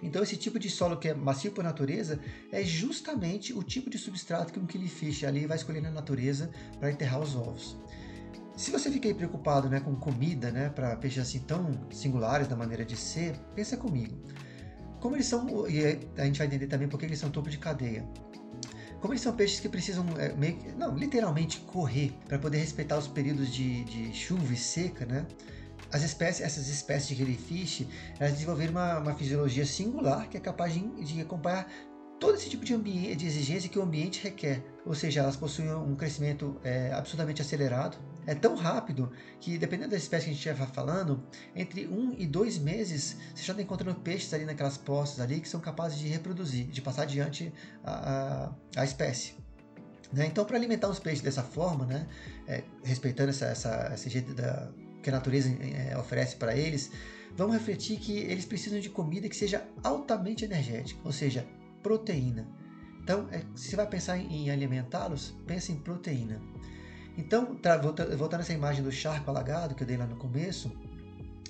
Então 0.01 0.23
esse 0.23 0.37
tipo 0.37 0.57
de 0.57 0.69
solo 0.69 0.97
que 0.97 1.09
é 1.09 1.13
macio 1.13 1.51
por 1.51 1.63
natureza 1.63 2.19
é 2.51 2.63
justamente 2.63 3.53
o 3.53 3.63
tipo 3.63 3.89
de 3.89 3.97
substrato 3.97 4.53
que 4.53 4.59
um 4.59 4.65
killifish 4.65 5.25
ali 5.25 5.45
vai 5.45 5.57
escolher 5.57 5.81
na 5.81 5.91
natureza 5.91 6.49
para 6.79 6.91
enterrar 6.91 7.19
os 7.19 7.35
ovos. 7.35 7.77
Se 8.55 8.71
você 8.71 8.87
aí 8.87 9.13
preocupado 9.13 9.69
né, 9.69 9.81
com 9.81 9.93
comida, 9.95 10.49
né, 10.49 10.69
para 10.69 10.95
peixes 10.95 11.21
assim 11.21 11.39
tão 11.39 11.71
singulares 11.91 12.47
da 12.47 12.55
maneira 12.55 12.85
de 12.85 12.95
ser, 12.95 13.35
pensa 13.53 13.75
comigo. 13.75 14.15
Como 15.01 15.15
eles 15.15 15.25
são, 15.25 15.67
e 15.69 15.99
a 16.17 16.25
gente 16.25 16.37
vai 16.37 16.47
entender 16.47 16.67
também 16.67 16.87
porque 16.87 17.05
eles 17.05 17.19
são 17.19 17.29
topo 17.29 17.49
de 17.49 17.57
cadeia. 17.57 18.07
Como 19.01 19.13
eles 19.13 19.21
são 19.21 19.35
peixes 19.35 19.59
que 19.59 19.67
precisam 19.67 20.05
é, 20.17 20.33
meio, 20.33 20.57
não, 20.77 20.95
literalmente 20.95 21.59
correr 21.59 22.13
para 22.27 22.39
poder 22.39 22.59
respeitar 22.59 22.97
os 22.97 23.07
períodos 23.07 23.53
de, 23.53 23.83
de 23.83 24.13
chuva 24.13 24.53
e 24.53 24.57
seca, 24.57 25.05
né? 25.05 25.25
As 25.91 26.01
espécies, 26.01 26.43
essas 26.43 26.67
espécies 26.67 27.09
de 27.09 27.15
jellyfish, 27.15 27.87
elas 28.19 28.33
desenvolveram 28.33 28.71
uma, 28.71 28.99
uma 28.99 29.13
fisiologia 29.13 29.65
singular 29.65 30.27
que 30.29 30.37
é 30.37 30.39
capaz 30.39 30.73
de, 30.73 30.79
de 31.03 31.21
acompanhar 31.21 31.67
todo 32.25 32.35
esse 32.35 32.49
tipo 32.49 32.65
de, 32.65 32.73
ambiente, 32.73 33.15
de 33.15 33.27
exigência 33.27 33.69
que 33.69 33.77
o 33.77 33.83
ambiente 33.83 34.23
requer. 34.23 34.63
Ou 34.83 34.95
seja, 34.95 35.19
elas 35.21 35.35
possuem 35.35 35.71
um 35.73 35.95
crescimento 35.95 36.59
é, 36.63 36.91
absolutamente 36.91 37.41
acelerado. 37.41 37.97
É 38.25 38.33
tão 38.33 38.55
rápido 38.55 39.11
que, 39.39 39.57
dependendo 39.57 39.91
da 39.91 39.97
espécie 39.97 40.25
que 40.25 40.31
a 40.31 40.33
gente 40.33 40.47
estiver 40.47 40.67
falando, 40.73 41.23
entre 41.55 41.87
um 41.87 42.15
e 42.17 42.25
dois 42.25 42.57
meses 42.57 43.15
você 43.33 43.43
já 43.43 43.53
está 43.53 43.61
encontrando 43.61 43.99
peixes 43.99 44.33
ali 44.33 44.45
naquelas 44.45 44.77
poças 44.77 45.19
ali 45.19 45.39
que 45.39 45.47
são 45.47 45.59
capazes 45.59 45.99
de 45.99 46.07
reproduzir, 46.07 46.65
de 46.65 46.81
passar 46.81 47.03
adiante 47.03 47.53
a, 47.83 48.49
a, 48.75 48.81
a 48.81 48.83
espécie. 48.83 49.33
Né? 50.11 50.25
Então, 50.25 50.43
para 50.45 50.57
alimentar 50.57 50.89
os 50.89 50.97
peixes 50.97 51.21
dessa 51.21 51.43
forma, 51.43 51.85
né, 51.85 52.07
é, 52.47 52.63
respeitando 52.83 53.29
essa, 53.29 53.45
essa, 53.45 53.91
esse 53.93 54.09
jeito 54.09 54.33
da, 54.33 54.71
que 55.03 55.09
a 55.09 55.13
natureza 55.13 55.49
é, 55.61 55.95
oferece 55.97 56.35
para 56.37 56.55
eles, 56.55 56.89
vamos 57.35 57.53
refletir 57.53 57.99
que 57.99 58.17
eles 58.17 58.45
precisam 58.45 58.79
de 58.79 58.89
comida 58.89 59.29
que 59.29 59.35
seja 59.35 59.63
altamente 59.83 60.43
energética, 60.43 60.99
ou 61.03 61.11
seja, 61.11 61.45
proteína. 61.85 62.47
Então, 63.03 63.27
é, 63.31 63.43
se 63.53 63.69
você 63.69 63.75
vai 63.75 63.85
pensar 63.85 64.17
em 64.17 64.49
alimentá-los, 64.49 65.35
pense 65.45 65.71
em 65.71 65.75
proteína. 65.77 66.41
Então, 67.15 67.55
voltando 68.17 68.39
a 68.39 68.43
essa 68.43 68.53
imagem 68.53 68.83
do 68.83 68.91
charco 68.91 69.29
alagado 69.29 69.75
que 69.75 69.83
eu 69.83 69.87
dei 69.87 69.95
lá 69.95 70.07
no 70.07 70.15
começo, 70.15 70.75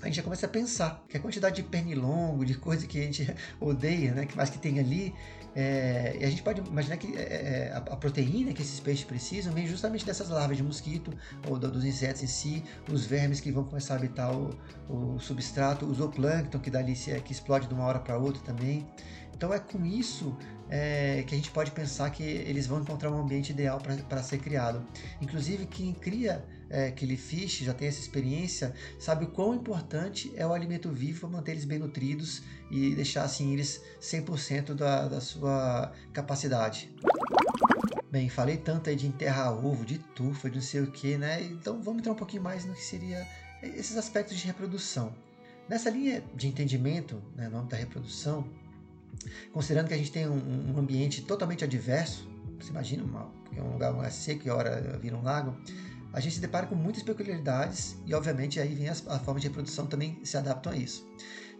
a 0.02 0.08
gente 0.08 0.18
já 0.18 0.24
começa 0.24 0.46
a 0.46 0.50
pensar 0.50 1.06
que 1.08 1.16
a 1.16 1.20
quantidade 1.22 1.56
de 1.56 1.64
pernilongo, 1.64 2.44
de 2.44 2.56
coisa 2.56 2.86
que 2.86 3.00
a 3.00 3.04
gente 3.04 3.34
odeia, 3.62 4.14
né, 4.14 4.28
mais 4.36 4.50
que 4.50 4.60
tem 4.60 4.78
ali, 4.78 5.16
é, 5.56 6.18
e 6.20 6.26
a 6.26 6.30
gente 6.30 6.44
pode 6.44 6.60
imaginar 6.60 6.98
que 6.98 7.16
é, 7.16 7.22
é 7.22 7.72
a, 7.74 7.78
a, 7.78 7.96
proteína 7.96 8.52
que 8.52 8.62
esses 8.62 8.82
peixes 8.82 9.06
precisam 9.06 9.54
vem 9.54 9.66
justamente 9.66 10.06
dessas 10.06 10.28
larvas 10.28 10.58
de 10.58 10.64
mosquito 10.64 11.14
ou 11.48 11.58
do, 11.58 11.72
dos 11.72 11.86
insetos 11.86 12.22
em 12.24 12.28
si, 12.28 12.64
os 12.92 13.06
vermes 13.06 13.40
que 13.40 13.54
vão 13.54 13.64
começar 13.64 13.94
a 13.94 13.98
habitar 13.98 14.36
o, 14.36 14.50
o 14.90 15.18
substrato, 15.18 15.86
o 15.86 15.94
zooplâncton 15.94 16.60
que 16.60 16.70
dali 16.70 16.94
se, 16.94 17.18
que 17.22 17.32
explode 17.32 17.70
de 17.70 17.74
uma 17.74 17.86
hora 17.86 18.00
para 18.00 18.18
outra 18.18 18.42
também. 18.44 18.86
Então 19.36 19.54
é 19.54 19.60
com 19.60 19.86
isso 19.86 20.36
é, 20.70 21.24
que 21.28 21.36
a 21.36 21.38
gente 21.38 21.52
pode 21.52 21.72
pensar 21.72 22.10
que 22.10 22.24
eles 22.24 22.66
vão 22.66 22.82
encontrar 22.82 23.12
um 23.12 23.20
ambiente 23.20 23.52
ideal 23.52 23.80
para 23.80 24.24
ser 24.24 24.40
criado. 24.40 24.86
Inclusive 25.22 25.66
quem 25.66 25.94
cria 25.94 26.44
é, 26.70 26.92
Killifish, 26.92 27.64
já 27.64 27.74
tem 27.74 27.88
essa 27.88 28.00
experiência, 28.00 28.74
sabe 28.98 29.26
o 29.26 29.28
quão 29.28 29.54
importante 29.54 30.32
é 30.36 30.48
o 30.48 30.54
alimento 30.54 30.90
vivo 30.90 31.22
para 31.22 31.30
manter 31.30 31.52
eles 31.52 31.66
bem 31.66 31.78
nutridos 31.78 32.42
e 32.72 32.96
deixar 32.96 33.24
assim 33.24 33.54
eles 33.54 33.82
100% 34.02 34.74
da, 34.74 35.08
da 35.08 35.22
sua 35.22 35.92
capacidade. 36.14 36.96
Bem, 38.10 38.30
falei 38.30 38.56
tanto 38.56 38.90
aí 38.90 38.96
de 38.96 39.06
enterrar 39.06 39.54
ovo, 39.54 39.86
de 39.86 39.98
tufa, 39.98 40.50
de 40.50 40.56
não 40.56 40.64
sei 40.64 40.82
o 40.82 40.88
que, 40.92 41.18
né? 41.18 41.44
Então 41.44 41.82
vamos 41.82 42.00
entrar 42.00 42.14
um 42.14 42.16
pouquinho 42.16 42.42
mais 42.42 42.64
no 42.64 42.74
que 42.74 42.84
seria 42.84 43.28
esses 43.62 43.98
aspectos 43.98 44.38
de 44.38 44.48
reprodução. 44.48 45.14
Nessa 45.68 45.90
linha 45.90 46.24
de 46.34 46.48
entendimento, 46.48 47.22
né, 47.36 47.50
no 47.50 47.58
âmbito 47.58 47.72
da 47.72 47.78
reprodução, 47.78 48.48
considerando 49.52 49.88
que 49.88 49.94
a 49.94 49.98
gente 49.98 50.12
tem 50.12 50.28
um, 50.28 50.74
um 50.74 50.78
ambiente 50.78 51.22
totalmente 51.22 51.64
adverso, 51.64 52.28
você 52.60 52.70
imagina 52.70 53.04
uma, 53.04 53.32
é 53.56 53.62
um 53.62 53.74
lugar 53.74 53.94
mais 53.94 54.14
seco 54.14 54.48
e 54.48 54.50
hora 54.50 54.98
vira 55.02 55.16
um 55.16 55.24
lago, 55.24 55.56
a 56.14 56.20
gente 56.20 56.36
se 56.36 56.42
depara 56.42 56.66
com 56.66 56.76
muitas 56.76 57.04
peculiaridades 57.04 57.98
e, 58.06 58.14
obviamente, 58.14 58.60
aí 58.60 58.74
vem 58.74 58.88
as, 58.88 59.06
a 59.08 59.20
forma 59.20 59.40
de 59.40 59.48
reprodução 59.48 59.86
também 59.86 60.18
se 60.24 60.38
adaptam 60.38 60.72
a 60.72 60.76
isso. 60.78 61.06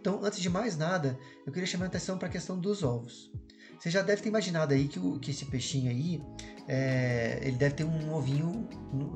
Então, 0.00 0.20
antes 0.24 0.40
de 0.40 0.48
mais 0.48 0.76
nada, 0.78 1.18
eu 1.44 1.52
queria 1.52 1.66
chamar 1.66 1.84
a 1.84 1.88
atenção 1.88 2.16
para 2.16 2.28
a 2.28 2.30
questão 2.30 2.58
dos 2.58 2.82
ovos. 2.82 3.30
Você 3.78 3.90
já 3.90 4.00
deve 4.00 4.22
ter 4.22 4.30
imaginado 4.30 4.72
aí 4.72 4.88
que, 4.88 4.98
o, 4.98 5.18
que 5.18 5.30
esse 5.30 5.44
peixinho 5.44 5.90
aí, 5.90 6.22
é, 6.66 7.38
ele 7.42 7.56
deve 7.56 7.74
ter 7.74 7.84
um 7.84 8.14
ovinho, 8.14 8.66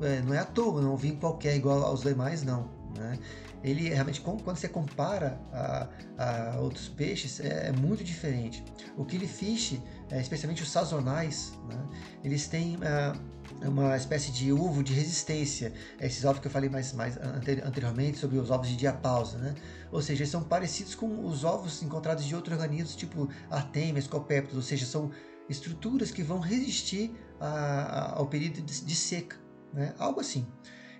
é, 0.03 0.21
não 0.21 0.33
é 0.33 0.39
à 0.39 0.45
toa, 0.45 0.79
um 0.81 0.91
ovinho 0.91 1.17
qualquer 1.17 1.55
igual 1.55 1.81
aos 1.83 2.01
demais, 2.01 2.43
não. 2.43 2.69
Né? 2.95 3.17
Ele 3.63 3.89
realmente, 3.89 4.21
quando 4.21 4.43
você 4.43 4.67
compara 4.67 5.39
a, 5.53 5.87
a 6.17 6.59
outros 6.59 6.89
peixes, 6.89 7.39
é, 7.39 7.67
é, 7.67 7.71
muito 7.71 8.03
diferente. 8.03 8.63
O 8.97 9.05
killifish, 9.05 9.79
é, 10.09 10.19
especialmente 10.19 10.63
os 10.63 10.71
sazonais, 10.71 11.53
né? 11.69 11.77
eles 12.23 12.47
têm 12.47 12.77
é, 12.81 13.67
uma 13.67 13.95
espécie 13.95 14.31
de 14.31 14.51
ovo 14.51 14.83
de 14.83 14.93
resistência. 14.93 15.73
Esses 15.99 16.25
ovos 16.25 16.39
que 16.39 16.47
eu 16.47 16.51
falei 16.51 16.69
mais, 16.69 16.93
mais 16.93 17.17
anteriormente 17.63 18.17
sobre 18.17 18.37
os 18.37 18.49
ovos 18.49 18.67
de 18.67 18.75
diapausa, 18.75 19.37
né? 19.37 19.53
Ou 19.91 20.01
seja, 20.01 20.21
eles 20.21 20.31
são 20.31 20.41
parecidos 20.41 20.95
com 20.95 21.25
os 21.25 21.43
ovos 21.43 21.83
encontrados 21.83 22.25
de 22.25 22.35
outros 22.35 22.57
organismos, 22.57 22.95
tipo 22.95 23.29
artêmias, 23.49 24.07
copéptidos, 24.07 24.55
ou 24.55 24.63
seja, 24.63 24.85
são 24.85 25.11
estruturas 25.49 26.11
que 26.11 26.23
vão 26.23 26.39
resistir 26.39 27.13
a, 27.39 27.47
a, 27.47 28.17
ao 28.17 28.27
período 28.27 28.61
de, 28.61 28.85
de 28.85 28.95
seca, 28.95 29.37
né? 29.73 29.93
Algo 29.99 30.19
assim. 30.19 30.47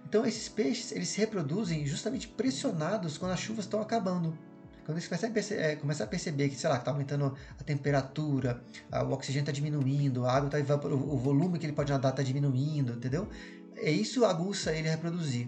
Então 0.07 0.25
esses 0.25 0.49
peixes 0.49 0.91
eles 0.91 1.07
se 1.09 1.19
reproduzem 1.19 1.85
justamente 1.85 2.27
pressionados 2.27 3.17
quando 3.17 3.31
as 3.31 3.39
chuvas 3.39 3.65
estão 3.65 3.81
acabando. 3.81 4.37
Quando 4.85 4.97
eles 4.97 5.07
começam 5.07 5.29
a, 5.29 5.31
perceber, 5.31 5.61
é, 5.61 5.75
começam 5.75 6.05
a 6.05 6.09
perceber 6.09 6.49
que, 6.49 6.55
sei 6.55 6.69
lá, 6.69 6.77
está 6.77 6.91
aumentando 6.91 7.35
a 7.59 7.63
temperatura, 7.63 8.63
a, 8.91 9.03
o 9.03 9.11
oxigênio 9.11 9.43
está 9.43 9.51
diminuindo, 9.51 10.25
a 10.25 10.33
água 10.33 10.59
está 10.59 10.75
o 10.75 11.17
volume 11.17 11.59
que 11.59 11.65
ele 11.65 11.73
pode 11.73 11.91
nadar 11.91 12.11
está 12.11 12.23
diminuindo, 12.23 12.93
entendeu? 12.93 13.29
É 13.75 13.91
isso 13.91 14.25
aguça 14.25 14.73
ele 14.73 14.87
a 14.87 14.91
reproduzir. 14.91 15.47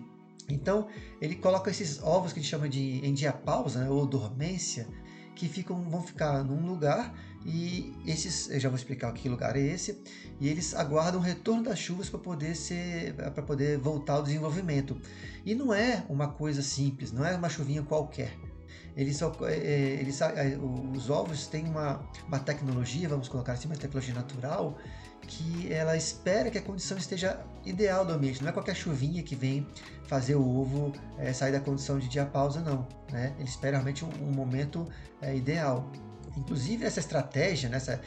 Então, 0.49 0.87
ele 1.19 1.35
coloca 1.35 1.71
esses 1.71 2.01
ovos 2.03 2.31
que 2.31 2.39
a 2.39 2.41
gente 2.41 2.51
chama 2.51 2.69
de 2.69 3.05
endiapausa, 3.05 3.79
né, 3.79 3.89
ou 3.89 4.05
dormência, 4.05 4.87
que 5.35 5.47
ficam, 5.47 5.81
vão 5.89 6.03
ficar 6.03 6.43
num 6.43 6.65
lugar 6.67 7.13
e 7.45 7.93
esses, 8.05 8.49
eu 8.49 8.59
já 8.59 8.69
vou 8.69 8.77
explicar 8.77 9.11
que 9.13 9.27
lugar 9.27 9.55
é 9.55 9.61
esse, 9.61 10.01
e 10.39 10.47
eles 10.47 10.73
aguardam 10.73 11.19
o 11.19 11.23
retorno 11.23 11.63
das 11.63 11.77
chuvas 11.79 12.09
para 12.09 12.19
poder 12.19 12.55
ser, 12.55 13.13
para 13.13 13.43
poder 13.43 13.77
voltar 13.77 14.13
ao 14.13 14.23
desenvolvimento. 14.23 14.99
E 15.45 15.53
não 15.53 15.73
é 15.73 16.05
uma 16.07 16.29
coisa 16.29 16.61
simples, 16.61 17.11
não 17.11 17.25
é 17.25 17.35
uma 17.35 17.49
chuvinha 17.49 17.83
qualquer. 17.83 18.33
Eles, 18.95 19.21
é, 19.21 19.25
é, 19.49 19.97
eles, 19.99 20.21
é, 20.21 20.57
os 20.93 21.09
ovos 21.09 21.47
têm 21.47 21.65
uma, 21.65 22.07
uma 22.27 22.39
tecnologia, 22.39 23.09
vamos 23.09 23.27
colocar 23.27 23.53
assim, 23.53 23.67
uma 23.67 23.75
tecnologia 23.75 24.13
natural, 24.13 24.77
que 25.21 25.71
ela 25.71 25.95
espera 25.95 26.51
que 26.51 26.57
a 26.57 26.61
condição 26.61 26.97
esteja 26.97 27.43
ideal 27.65 28.05
do 28.05 28.13
ambiente. 28.13 28.41
Não 28.41 28.49
é 28.49 28.51
qualquer 28.51 28.75
chuvinha 28.75 29.23
que 29.23 29.35
vem 29.35 29.65
fazer 30.07 30.35
o 30.35 30.45
ovo 30.45 30.91
é, 31.17 31.33
sair 31.33 31.51
da 31.51 31.59
condição 31.59 31.97
de 31.97 32.07
diapausa, 32.07 32.59
não. 32.61 32.87
Né? 33.11 33.33
Ele 33.37 33.47
espera 33.47 33.77
realmente 33.77 34.05
um, 34.05 34.09
um 34.21 34.31
momento 34.31 34.87
é, 35.21 35.35
ideal. 35.35 35.89
Inclusive, 36.35 36.83
essa 36.83 36.99
estratégia, 36.99 37.69
nessa 37.69 38.01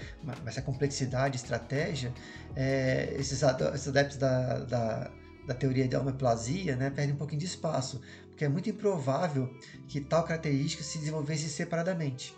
essa 0.44 0.60
complexidade 0.60 1.36
de 1.36 1.44
estratégia, 1.44 2.12
é, 2.56 3.14
esses, 3.18 3.42
adeptos 3.42 4.16
da, 4.16 4.58
da, 4.60 5.10
da, 5.46 5.54
teoria 5.54 5.86
da 5.86 6.00
homeoplasia 6.00 6.74
né, 6.74 6.90
perdem 6.90 7.14
um 7.14 7.18
pouquinho 7.18 7.40
de 7.40 7.46
espaço, 7.46 8.00
porque 8.28 8.44
é 8.44 8.48
muito 8.48 8.68
improvável 8.68 9.54
que 9.86 10.00
tal 10.00 10.24
característica 10.24 10.82
se 10.82 10.98
desenvolvesse 10.98 11.48
separadamente. 11.48 12.34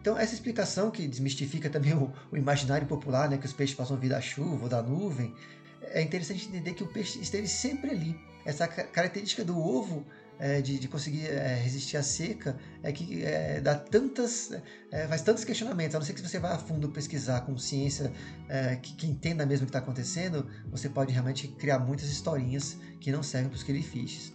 Então, 0.00 0.16
essa 0.16 0.32
explicação 0.32 0.90
que 0.90 1.06
desmistifica 1.06 1.68
também 1.68 1.92
o, 1.92 2.10
o 2.30 2.36
imaginário 2.36 2.86
popular, 2.86 3.28
né, 3.28 3.36
que 3.36 3.46
os 3.46 3.52
peixes 3.52 3.76
passam 3.76 3.96
a 3.96 4.00
vida 4.00 4.14
da 4.14 4.20
chuva 4.20 4.62
ou 4.62 4.68
da 4.68 4.80
nuvem, 4.80 5.34
é 5.82 6.00
interessante 6.00 6.46
entender 6.48 6.74
que 6.74 6.82
o 6.82 6.86
peixe 6.86 7.20
esteve 7.20 7.48
sempre 7.48 7.90
ali. 7.90 8.18
Essa 8.44 8.66
característica 8.66 9.44
do 9.44 9.58
ovo 9.58 10.06
é, 10.40 10.62
de, 10.62 10.78
de, 10.78 10.88
conseguir 10.88 11.26
é, 11.26 11.54
resistir 11.54 11.98
à 11.98 12.02
seca 12.02 12.56
é 12.82 12.90
que 12.90 13.22
é, 13.22 13.60
dá 13.60 13.74
tantas, 13.74 14.50
é, 14.90 15.06
faz 15.06 15.20
tantos 15.20 15.44
questionamentos. 15.44 15.94
A 15.94 15.98
não 15.98 16.06
ser 16.06 16.14
que 16.14 16.22
você 16.22 16.38
vá 16.38 16.54
a 16.54 16.58
fundo 16.58 16.88
pesquisar 16.88 17.42
com 17.42 17.56
ciência 17.58 18.10
é, 18.48 18.76
que, 18.76 18.94
que, 18.94 19.06
entenda 19.06 19.44
mesmo 19.44 19.64
o 19.64 19.66
que 19.66 19.70
está 19.70 19.80
acontecendo, 19.80 20.48
você 20.70 20.88
pode 20.88 21.12
realmente 21.12 21.46
criar 21.46 21.78
muitas 21.78 22.08
historinhas 22.08 22.78
que 22.98 23.12
não 23.12 23.22
servem 23.22 23.50
para 23.50 23.56
os 23.56 23.62
querifixes. 23.62 24.32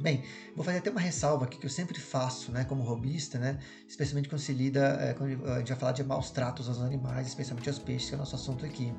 Bem, 0.00 0.24
vou 0.56 0.64
fazer 0.64 0.78
até 0.78 0.90
uma 0.90 1.00
ressalva 1.00 1.44
aqui 1.44 1.58
que 1.58 1.66
eu 1.66 1.70
sempre 1.70 2.00
faço, 2.00 2.50
né, 2.50 2.64
como 2.64 2.82
robista, 2.82 3.38
né, 3.38 3.58
especialmente 3.86 4.30
quando 4.30 4.40
se 4.40 4.52
lida, 4.54 4.96
é, 4.98 5.12
quando 5.12 5.46
a 5.46 5.58
gente 5.58 5.68
vai 5.68 5.78
falar 5.78 5.92
de 5.92 6.02
maus 6.02 6.30
tratos 6.30 6.68
aos 6.68 6.80
animais, 6.80 7.26
especialmente 7.26 7.68
aos 7.68 7.78
peixes, 7.78 8.08
que 8.08 8.14
é 8.14 8.16
o 8.16 8.18
nosso 8.18 8.34
assunto 8.34 8.64
aqui. 8.64 8.94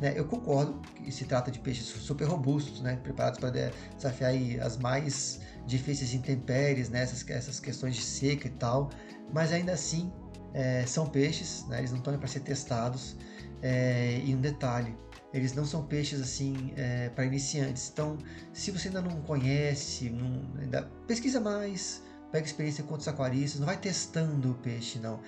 Né, 0.00 0.14
eu 0.16 0.24
concordo 0.24 0.80
que 0.94 1.12
se 1.12 1.26
trata 1.26 1.50
de 1.50 1.58
peixes 1.58 1.84
super 1.84 2.24
robustos, 2.24 2.80
né, 2.80 2.96
preparados 3.02 3.38
para 3.38 3.50
desafiar 3.94 4.32
as 4.64 4.78
mais 4.78 5.40
difíceis 5.66 6.14
intempéries, 6.14 6.88
né, 6.88 7.02
essas, 7.02 7.28
essas 7.28 7.60
questões 7.60 7.96
de 7.96 8.02
seca 8.02 8.46
e 8.46 8.50
tal, 8.50 8.90
mas 9.32 9.52
ainda 9.52 9.72
assim 9.72 10.12
é, 10.52 10.84
são 10.86 11.06
peixes, 11.06 11.66
né, 11.68 11.78
eles 11.78 11.90
não 11.90 11.98
estão 11.98 12.16
para 12.18 12.28
ser 12.28 12.40
testados. 12.40 13.16
É, 13.62 14.22
e 14.24 14.34
um 14.34 14.40
detalhe, 14.40 14.96
eles 15.34 15.52
não 15.52 15.66
são 15.66 15.84
peixes 15.84 16.18
assim 16.20 16.72
é, 16.76 17.10
para 17.10 17.26
iniciantes. 17.26 17.90
Então, 17.92 18.16
se 18.54 18.70
você 18.70 18.88
ainda 18.88 19.02
não 19.02 19.20
conhece, 19.20 20.08
não, 20.08 20.50
ainda 20.58 20.82
pesquisa 21.06 21.38
mais, 21.40 22.02
pega 22.32 22.46
experiência 22.46 22.82
com 22.82 22.92
outros 22.92 23.08
aquaristas, 23.08 23.60
não 23.60 23.66
vai 23.66 23.76
testando 23.76 24.52
o 24.52 24.54
peixe, 24.54 24.98
não. 24.98 25.20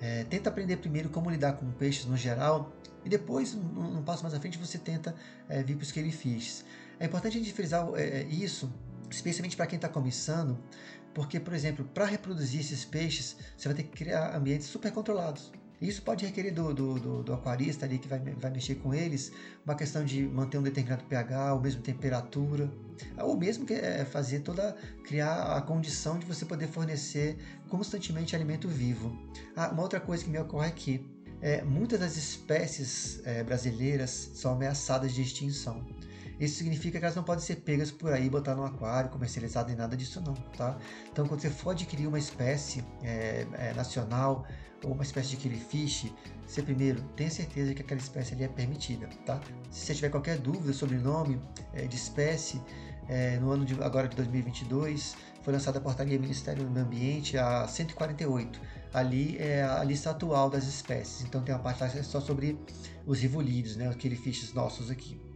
É, 0.00 0.24
tenta 0.24 0.48
aprender 0.48 0.78
primeiro 0.78 1.10
como 1.10 1.28
lidar 1.28 1.54
com 1.54 1.70
peixes 1.72 2.06
no 2.06 2.16
geral 2.16 2.72
e 3.04 3.08
depois, 3.08 3.54
num, 3.54 3.90
num 3.90 4.02
passo 4.02 4.22
mais 4.22 4.34
à 4.34 4.40
frente, 4.40 4.58
você 4.58 4.78
tenta 4.78 5.14
é, 5.48 5.62
vir 5.62 5.76
para 5.76 5.84
os 5.84 5.92
quelifishes. 5.92 6.64
É 6.98 7.06
importante 7.06 7.36
a 7.36 7.40
gente 7.40 7.52
frisar 7.52 7.88
é, 7.94 8.20
é, 8.20 8.22
isso, 8.24 8.72
especialmente 9.10 9.56
para 9.56 9.66
quem 9.66 9.76
está 9.76 9.88
começando, 9.88 10.58
porque, 11.12 11.40
por 11.40 11.52
exemplo, 11.52 11.84
para 11.84 12.04
reproduzir 12.04 12.60
esses 12.60 12.84
peixes, 12.84 13.36
você 13.56 13.68
vai 13.68 13.76
ter 13.76 13.82
que 13.84 13.90
criar 13.90 14.36
ambientes 14.36 14.66
super 14.66 14.92
controlados. 14.92 15.52
Isso 15.80 16.02
pode 16.02 16.26
requerer 16.26 16.52
do, 16.52 16.74
do, 16.74 16.94
do, 16.98 17.22
do, 17.22 17.32
aquarista 17.32 17.86
ali 17.86 17.98
que 17.98 18.06
vai, 18.06 18.18
vai 18.18 18.50
mexer 18.50 18.74
com 18.74 18.92
eles 18.92 19.32
uma 19.64 19.74
questão 19.74 20.04
de 20.04 20.22
manter 20.22 20.58
um 20.58 20.62
determinado 20.62 21.04
pH, 21.04 21.54
ou 21.54 21.60
mesmo 21.60 21.80
temperatura, 21.80 22.70
ou 23.16 23.34
mesmo 23.34 23.64
que 23.64 23.72
é 23.72 24.04
fazer 24.04 24.40
toda 24.40 24.76
criar 25.02 25.56
a 25.56 25.62
condição 25.62 26.18
de 26.18 26.26
você 26.26 26.44
poder 26.44 26.68
fornecer 26.68 27.38
constantemente 27.70 28.36
alimento 28.36 28.68
vivo. 28.68 29.18
Ah, 29.56 29.70
uma 29.70 29.82
outra 29.82 29.98
coisa 29.98 30.22
que 30.22 30.28
me 30.28 30.38
ocorre 30.38 30.68
aqui 30.68 31.06
é 31.40 31.62
muitas 31.62 32.00
das 32.00 32.18
espécies 32.18 33.22
é, 33.24 33.42
brasileiras 33.42 34.32
são 34.34 34.52
ameaçadas 34.52 35.14
de 35.14 35.22
extinção. 35.22 35.82
Isso 36.40 36.56
significa 36.56 36.98
que 36.98 37.04
elas 37.04 37.14
não 37.14 37.22
podem 37.22 37.44
ser 37.44 37.56
pegas 37.56 37.90
por 37.90 38.12
aí, 38.12 38.30
botar 38.30 38.54
no 38.54 38.64
aquário, 38.64 39.10
comercializado 39.10 39.68
nem 39.68 39.76
nada 39.76 39.94
disso 39.94 40.22
não, 40.22 40.32
tá? 40.32 40.78
Então, 41.12 41.26
quando 41.26 41.40
você 41.40 41.50
for 41.50 41.72
adquirir 41.72 42.06
uma 42.06 42.18
espécie 42.18 42.82
é, 43.02 43.46
é, 43.52 43.74
nacional 43.74 44.46
ou 44.82 44.92
uma 44.92 45.02
espécie 45.02 45.30
de 45.30 45.36
killifish, 45.36 46.10
você 46.46 46.62
primeiro 46.62 47.02
tenha 47.14 47.30
certeza 47.30 47.74
que 47.74 47.82
aquela 47.82 48.00
espécie 48.00 48.32
ali 48.32 48.44
é 48.44 48.48
permitida, 48.48 49.06
tá? 49.26 49.38
Se 49.70 49.84
você 49.84 49.94
tiver 49.94 50.08
qualquer 50.08 50.38
dúvida 50.38 50.72
sobre 50.72 50.96
o 50.96 51.00
nome 51.02 51.38
é, 51.74 51.86
de 51.86 51.96
espécie, 51.96 52.58
é, 53.06 53.38
no 53.38 53.50
ano 53.50 53.64
de, 53.66 53.74
agora 53.82 54.08
de 54.08 54.16
2022 54.16 55.16
foi 55.42 55.52
lançada 55.52 55.78
a 55.78 55.80
portaria 55.82 56.18
Ministério 56.18 56.64
do 56.64 56.80
Ambiente 56.80 57.36
a 57.36 57.68
148. 57.68 58.60
Ali 58.94 59.36
é 59.38 59.62
a 59.62 59.84
lista 59.84 60.10
atual 60.10 60.48
das 60.48 60.64
espécies. 60.64 61.22
Então 61.22 61.42
tem 61.42 61.54
uma 61.54 61.60
parte 61.60 61.82
lá 61.82 62.02
só 62.02 62.20
sobre 62.20 62.58
os 63.06 63.20
rivolídeos, 63.20 63.76
né, 63.76 63.88
aqueles 63.88 64.20
fishes 64.20 64.54
nossos 64.54 64.90
aqui. 64.90 65.29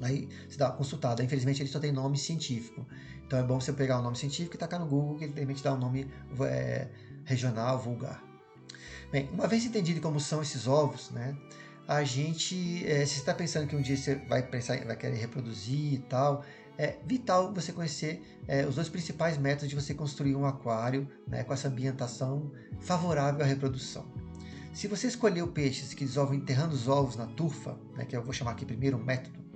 Aí 0.00 0.28
você 0.48 0.56
dá 0.56 0.68
uma 0.68 0.76
consultada. 0.76 1.22
Infelizmente 1.22 1.62
ele 1.62 1.68
só 1.68 1.78
tem 1.78 1.92
nome 1.92 2.16
científico. 2.16 2.86
Então 3.26 3.38
é 3.38 3.42
bom 3.42 3.60
você 3.60 3.72
pegar 3.72 3.98
o 3.98 4.02
nome 4.02 4.16
científico 4.16 4.56
e 4.56 4.58
tacar 4.58 4.80
no 4.80 4.86
Google, 4.86 5.18
que 5.18 5.24
ele 5.24 5.34
realmente 5.34 5.62
dá 5.62 5.74
um 5.74 5.78
nome 5.78 6.10
é, 6.40 6.88
regional, 7.24 7.78
vulgar. 7.78 8.22
Bem, 9.10 9.28
uma 9.32 9.46
vez 9.46 9.64
entendido 9.64 10.00
como 10.00 10.20
são 10.20 10.42
esses 10.42 10.66
ovos, 10.66 11.10
né? 11.10 11.36
A 11.86 12.04
gente, 12.04 12.86
é, 12.86 13.06
se 13.06 13.14
você 13.14 13.20
está 13.20 13.32
pensando 13.32 13.66
que 13.66 13.74
um 13.74 13.80
dia 13.80 13.96
você 13.96 14.14
vai 14.14 14.42
pensar, 14.42 14.78
vai 14.84 14.96
querer 14.96 15.16
reproduzir 15.16 15.94
e 15.94 15.98
tal, 15.98 16.44
é 16.76 16.98
vital 17.04 17.52
você 17.52 17.72
conhecer 17.72 18.22
é, 18.46 18.66
os 18.66 18.74
dois 18.76 18.88
principais 18.88 19.36
métodos 19.36 19.68
de 19.68 19.74
você 19.74 19.94
construir 19.94 20.36
um 20.36 20.44
aquário 20.44 21.08
né, 21.26 21.42
com 21.42 21.52
essa 21.52 21.68
ambientação 21.68 22.52
favorável 22.80 23.42
à 23.42 23.48
reprodução. 23.48 24.06
Se 24.72 24.86
você 24.86 25.08
escolheu 25.08 25.48
peixes 25.48 25.92
que 25.92 26.04
desenvolvem 26.04 26.38
enterrando 26.38 26.74
os 26.74 26.86
ovos 26.86 27.16
na 27.16 27.26
turfa, 27.26 27.76
né, 27.96 28.04
que 28.04 28.16
eu 28.16 28.22
vou 28.22 28.32
chamar 28.32 28.52
aqui 28.52 28.64
primeiro 28.64 28.96
um 28.96 29.02
método, 29.02 29.47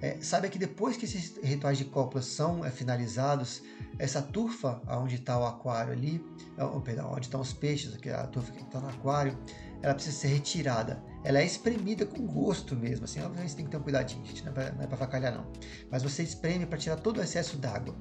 é, 0.00 0.18
saiba 0.20 0.48
que 0.48 0.58
depois 0.58 0.96
que 0.96 1.04
esses 1.04 1.38
rituais 1.42 1.78
de 1.78 1.84
cópula 1.84 2.22
são 2.22 2.64
é, 2.64 2.70
finalizados, 2.70 3.62
essa 3.98 4.20
turfa 4.20 4.80
onde 4.88 5.16
está 5.16 5.38
o 5.38 5.46
aquário 5.46 5.92
ali, 5.92 6.24
oh, 6.58 6.80
perdão, 6.80 7.10
onde 7.12 7.26
estão 7.26 7.40
os 7.40 7.52
peixes, 7.52 7.94
a 8.12 8.26
turfa 8.26 8.52
que 8.52 8.62
está 8.62 8.80
no 8.80 8.88
aquário, 8.88 9.38
ela 9.82 9.94
precisa 9.94 10.16
ser 10.16 10.28
retirada. 10.28 11.02
Ela 11.24 11.40
é 11.40 11.44
espremida 11.44 12.04
com 12.04 12.26
gosto 12.26 12.76
mesmo, 12.76 13.04
assim, 13.04 13.20
obviamente 13.20 13.50
você 13.50 13.56
tem 13.56 13.64
que 13.64 13.70
ter 13.70 13.76
um 13.78 13.82
cuidadinho, 13.82 14.24
gente, 14.24 14.44
não 14.44 14.52
é 14.52 14.54
para 14.54 14.84
é 14.84 14.96
facalhar 14.96 15.32
não. 15.32 15.46
Mas 15.90 16.02
você 16.02 16.22
espreme 16.22 16.66
para 16.66 16.78
tirar 16.78 16.96
todo 16.96 17.18
o 17.18 17.22
excesso 17.22 17.56
d'água. 17.56 17.94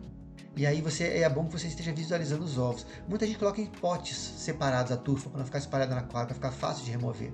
E 0.57 0.65
aí 0.65 0.81
você 0.81 1.19
é 1.19 1.29
bom 1.29 1.45
que 1.45 1.51
você 1.51 1.67
esteja 1.67 1.91
visualizando 1.91 2.45
os 2.45 2.57
ovos. 2.57 2.85
Muita 3.09 3.27
gente 3.27 3.37
coloca 3.37 3.59
em 3.59 3.65
potes 3.65 4.17
separados 4.17 4.91
a 4.91 4.95
turfa 4.97 5.29
para 5.29 5.39
não 5.39 5.45
ficar 5.45 5.57
espalhada 5.57 5.93
na 5.93 6.01
aquário, 6.01 6.27
para 6.27 6.35
ficar 6.35 6.51
fácil 6.51 6.85
de 6.85 6.91
remover. 6.91 7.33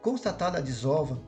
Constatada 0.00 0.58
a 0.58 0.60
desova, 0.60 1.20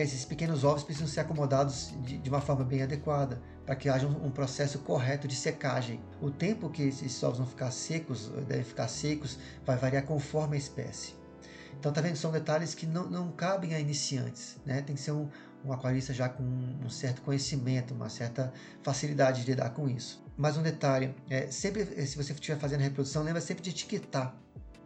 esses 0.00 0.24
pequenos 0.24 0.64
ovos 0.64 0.82
precisam 0.82 1.08
ser 1.08 1.20
acomodados 1.20 1.92
de, 2.02 2.16
de 2.16 2.30
uma 2.30 2.40
forma 2.40 2.64
bem 2.64 2.82
adequada, 2.82 3.40
para 3.66 3.76
que 3.76 3.88
haja 3.88 4.06
um, 4.06 4.26
um, 4.26 4.30
processo 4.30 4.78
correto 4.78 5.28
de 5.28 5.36
secagem. 5.36 6.00
O 6.20 6.30
tempo 6.30 6.70
que 6.70 6.82
esses 6.82 7.22
ovos 7.22 7.38
vão 7.38 7.46
ficar 7.46 7.70
secos, 7.70 8.28
devem 8.48 8.64
ficar 8.64 8.88
secos, 8.88 9.38
vai 9.64 9.76
variar 9.76 10.04
conforme 10.04 10.56
a 10.56 10.58
espécie. 10.58 11.14
Então, 11.78 11.92
tá 11.92 12.00
vendo? 12.00 12.16
São 12.16 12.30
detalhes 12.30 12.74
que 12.74 12.86
não, 12.86 13.08
não 13.08 13.30
cabem 13.32 13.74
a 13.74 13.80
iniciantes, 13.80 14.56
né? 14.64 14.82
Tem 14.82 14.94
que 14.94 15.00
ser 15.00 15.12
um, 15.12 15.28
um 15.64 15.72
aquarista 15.72 16.14
já 16.14 16.28
com 16.28 16.42
um 16.42 16.88
certo 16.88 17.22
conhecimento, 17.22 17.92
uma 17.92 18.08
certa 18.08 18.52
facilidade 18.82 19.44
de 19.44 19.50
lidar 19.50 19.70
com 19.70 19.88
isso. 19.88 20.22
Mais 20.36 20.56
um 20.56 20.62
detalhe, 20.62 21.14
é, 21.28 21.48
sempre 21.48 21.84
se 22.06 22.16
você 22.16 22.32
estiver 22.32 22.58
fazendo 22.58 22.80
a 22.80 22.84
reprodução, 22.84 23.22
lembra 23.22 23.40
sempre 23.40 23.62
de 23.62 23.70
etiquetar 23.70 24.34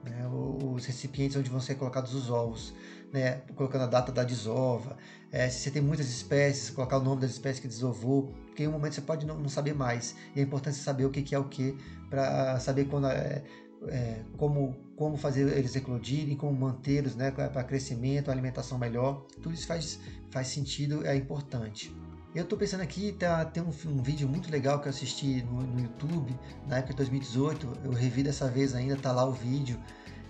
né, 0.03 0.27
os 0.29 0.87
recipientes 0.87 1.37
onde 1.37 1.51
vão 1.51 1.61
ser 1.61 1.75
colocados 1.75 2.15
os 2.15 2.31
ovos, 2.31 2.75
né, 3.13 3.43
colocando 3.55 3.83
a 3.83 3.87
data 3.87 4.13
da 4.13 4.25
desova, 4.25 4.97
é, 5.31 5.49
se 5.49 5.61
você 5.61 5.71
tem 5.71 5.83
muitas 5.83 6.09
espécies, 6.09 6.71
colocar 6.71 6.99
o 6.99 7.03
nome 7.03 7.21
das 7.21 7.31
espécies 7.31 7.61
que 7.61 7.69
desovou, 7.69 8.33
porque 8.47 8.65
em 8.65 8.69
um 8.69 8.73
momento 8.73 8.95
você 8.95 9.01
pode 9.01 9.27
não, 9.27 9.39
não 9.39 9.49
saber 9.49 9.75
mais, 9.75 10.15
e 10.35 10.41
é 10.41 10.43
importante 10.43 10.77
saber 10.77 11.05
o 11.05 11.11
que, 11.11 11.23
que 11.23 11.35
é 11.35 11.39
o 11.39 11.45
que, 11.45 11.77
para 12.09 12.59
saber 12.61 12.87
quando 12.87 13.07
é, 13.09 13.43
é, 13.89 14.23
como, 14.37 14.77
como 14.97 15.17
fazer 15.17 15.47
eles 15.57 15.75
eclodirem, 15.77 16.37
como 16.37 16.53
mantê-los 16.53 17.15
né, 17.15 17.31
para 17.31 17.65
crescimento, 17.65 18.31
alimentação 18.31 18.79
melhor, 18.79 19.27
tudo 19.43 19.55
isso 19.55 19.67
faz, 19.67 20.01
faz 20.31 20.49
sentido, 20.49 21.07
é 21.07 21.17
importante. 21.17 21.95
Eu 22.35 22.43
estou 22.43 22.59
pensando 22.59 22.83
aqui, 22.83 23.13
tá, 23.13 23.47
tem 23.47 23.63
um, 23.63 23.69
um, 23.69 24.03
vídeo 24.03 24.29
muito 24.29 24.51
legal 24.51 24.79
que 24.81 24.87
eu 24.87 24.91
assisti 24.91 25.43
no, 25.43 25.63
no, 25.63 25.81
YouTube, 25.81 26.39
na 26.69 26.79
época 26.79 26.93
de 26.93 26.99
2018, 26.99 27.79
eu 27.85 27.93
revi 27.93 28.23
dessa 28.23 28.47
vez 28.47 28.75
ainda, 28.75 28.95
tá 28.97 29.11
lá 29.11 29.25
o 29.25 29.33
vídeo, 29.33 29.81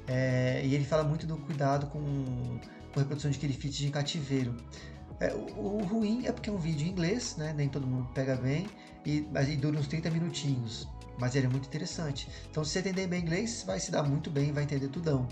é, 0.08 0.62
e 0.64 0.74
ele 0.74 0.84
fala 0.84 1.04
muito 1.04 1.26
do 1.26 1.36
cuidado 1.36 1.86
com, 1.86 2.00
com 2.92 3.00
reprodução 3.00 3.30
de 3.30 3.38
quilifites 3.38 3.78
de 3.78 3.90
cativeiro. 3.90 4.56
É, 5.18 5.32
o, 5.34 5.78
o, 5.78 5.84
ruim 5.84 6.26
é 6.26 6.32
porque 6.32 6.50
é 6.50 6.52
um 6.52 6.58
vídeo 6.58 6.86
em 6.86 6.90
inglês, 6.90 7.36
né, 7.36 7.54
nem 7.56 7.68
todo 7.68 7.86
mundo 7.86 8.08
pega 8.14 8.36
bem, 8.36 8.66
e, 9.04 9.26
mas 9.32 9.48
ele 9.48 9.56
dura 9.56 9.78
uns 9.78 9.86
30 9.86 10.10
minutinhos, 10.10 10.86
mas 11.18 11.34
ele 11.34 11.46
é 11.46 11.48
muito 11.48 11.66
interessante. 11.66 12.28
Então 12.50 12.64
se 12.64 12.72
você 12.72 12.80
entender 12.80 13.06
bem 13.06 13.22
inglês, 13.22 13.64
vai 13.66 13.80
se 13.80 13.90
dar 13.90 14.02
muito 14.02 14.30
bem, 14.30 14.52
vai 14.52 14.64
entender 14.64 14.88
tudão. 14.88 15.26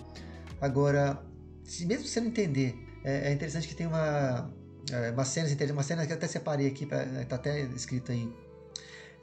Agora, 0.61 1.23
se 1.63 1.85
mesmo 1.85 2.07
você 2.07 2.21
não 2.21 2.29
entender, 2.29 2.75
é, 3.05 3.31
é 3.31 3.33
interessante 3.33 3.69
que 3.69 3.75
tem 3.75 3.87
uma 3.87 4.51
é, 4.91 5.11
uma 5.11 5.25
cena, 5.25 5.49
uma 5.73 5.83
cena 5.83 6.07
que 6.07 6.13
até 6.13 6.27
separei 6.27 6.67
aqui, 6.67 6.87
pra, 6.87 7.05
tá 7.27 7.37
até 7.37 7.63
escrito 7.63 8.13
aí, 8.13 8.31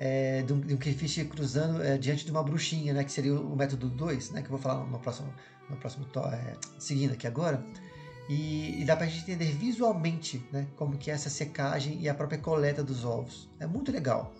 é, 0.03 0.41
de, 0.41 0.51
um, 0.51 0.59
de 0.59 0.73
um 0.73 1.25
cruzando 1.27 1.79
é, 1.79 1.95
diante 1.95 2.25
de 2.25 2.31
uma 2.31 2.41
bruxinha, 2.41 2.91
né, 2.91 3.03
que 3.03 3.11
seria 3.11 3.35
o, 3.35 3.55
método 3.55 3.87
2, 3.87 4.31
né, 4.31 4.41
que 4.41 4.47
eu 4.47 4.51
vou 4.51 4.57
falar 4.57 4.83
no 4.83 4.97
próximo, 4.97 5.31
no 5.69 5.77
próximo 5.77 6.07
é, 6.33 6.55
seguindo 6.79 7.13
aqui 7.13 7.27
agora. 7.27 7.63
E, 8.27 8.81
e, 8.81 8.83
dá 8.85 8.95
pra 8.95 9.05
gente 9.05 9.21
entender 9.21 9.51
visualmente 9.51 10.43
né, 10.51 10.65
como 10.75 10.97
que 10.97 11.11
é 11.11 11.13
essa 11.13 11.29
secagem 11.29 12.01
e 12.01 12.09
a 12.09 12.15
própria 12.15 12.39
coleta 12.39 12.83
dos 12.83 13.05
ovos. 13.05 13.47
É 13.59 13.67
muito 13.67 13.91
legal. 13.91 14.33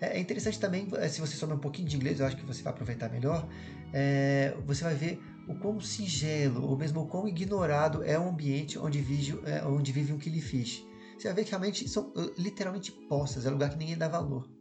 É, 0.00 0.18
é 0.18 0.20
interessante 0.20 0.60
também, 0.60 0.86
é, 0.94 1.08
se 1.08 1.20
você 1.20 1.34
souber 1.34 1.56
um 1.56 1.60
pouquinho 1.60 1.88
de 1.88 1.96
inglês, 1.96 2.20
eu 2.20 2.26
acho 2.26 2.36
que 2.36 2.46
você 2.46 2.62
vai 2.62 2.72
aproveitar 2.72 3.08
melhor, 3.08 3.48
é, 3.92 4.54
você 4.64 4.84
vai 4.84 4.94
ver 4.94 5.20
o 5.48 5.54
quão 5.56 5.80
singelo, 5.80 6.64
ou 6.64 6.78
mesmo 6.78 7.00
o 7.00 7.06
quão 7.08 7.26
ignorado 7.26 8.04
é 8.04 8.16
o 8.16 8.28
ambiente 8.28 8.78
onde 8.78 9.00
vive, 9.00 9.40
é, 9.46 9.64
onde 9.64 9.90
vive 9.90 10.12
um 10.12 10.18
killifish. 10.18 10.86
Você 11.18 11.26
vai 11.26 11.34
ver 11.34 11.44
que 11.44 11.50
realmente 11.50 11.88
são 11.88 12.12
uh, 12.14 12.32
literalmente 12.38 12.92
postas, 12.92 13.44
é 13.46 13.50
lugar 13.50 13.70
que 13.70 13.78
ninguém 13.78 13.98
dá 13.98 14.06
valor. 14.06 14.57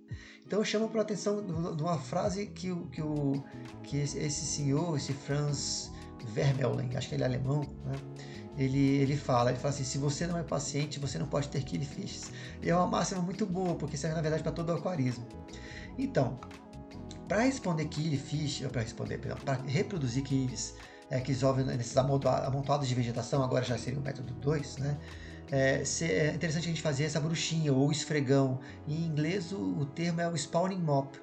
Então 0.47 0.59
eu 0.59 0.65
chamo 0.65 0.89
a 0.95 1.01
atenção 1.01 1.45
de 1.75 1.83
uma 1.83 1.97
frase 1.97 2.45
que, 2.47 2.71
o, 2.71 2.87
que, 2.87 3.01
o, 3.01 3.43
que 3.83 3.97
esse, 3.97 4.31
senhor, 4.31 4.95
esse 4.95 5.11
Franz 5.11 5.91
Vermeulen, 6.29 6.89
acho 6.95 7.09
que 7.09 7.15
ele 7.15 7.23
é 7.23 7.25
alemão, 7.25 7.63
né? 7.85 7.97
ele, 8.57 8.79
ele 8.79 9.17
fala, 9.17 9.49
ele 9.49 9.59
fala 9.59 9.73
assim, 9.73 9.83
se 9.83 9.97
você 9.97 10.25
não 10.25 10.37
é 10.37 10.43
paciente, 10.43 10.99
você 10.99 11.19
não 11.19 11.27
pode 11.27 11.49
ter 11.49 11.61
killfishes. 11.63 12.31
E 12.61 12.69
é 12.69 12.75
uma 12.75 12.87
máxima 12.87 13.21
muito 13.21 13.45
boa, 13.45 13.75
porque 13.75 13.97
serve 13.97 14.15
na 14.15 14.21
verdade 14.21 14.41
para 14.41 14.53
todo 14.53 14.69
o 14.69 14.75
aquarismo. 14.75 15.27
Então, 15.97 16.39
para 17.27 17.41
responder 17.41 17.83
killifish, 17.85 18.65
para 18.71 18.81
responder, 18.81 19.17
para 19.17 19.55
reproduzir 19.65 20.23
kills 20.23 20.75
é, 21.09 21.19
que 21.19 21.33
resolvem 21.33 21.65
nesses 21.65 21.97
amontoados 21.97 22.87
de 22.87 22.95
vegetação, 22.95 23.43
agora 23.43 23.65
já 23.65 23.77
seria 23.77 23.99
o 23.99 24.01
método 24.01 24.33
2, 24.35 24.77
né? 24.77 24.97
É, 25.51 25.81
é, 26.01 26.33
interessante 26.33 26.65
a 26.65 26.67
gente 26.67 26.81
fazer 26.81 27.05
essa 27.05 27.19
bruxinha 27.19 27.73
ou 27.73 27.91
esfregão. 27.91 28.59
Em 28.87 29.05
inglês 29.05 29.51
o, 29.51 29.57
o 29.57 29.85
termo 29.85 30.21
é 30.21 30.27
o 30.29 30.35
spawning 30.35 30.79
mop. 30.79 31.17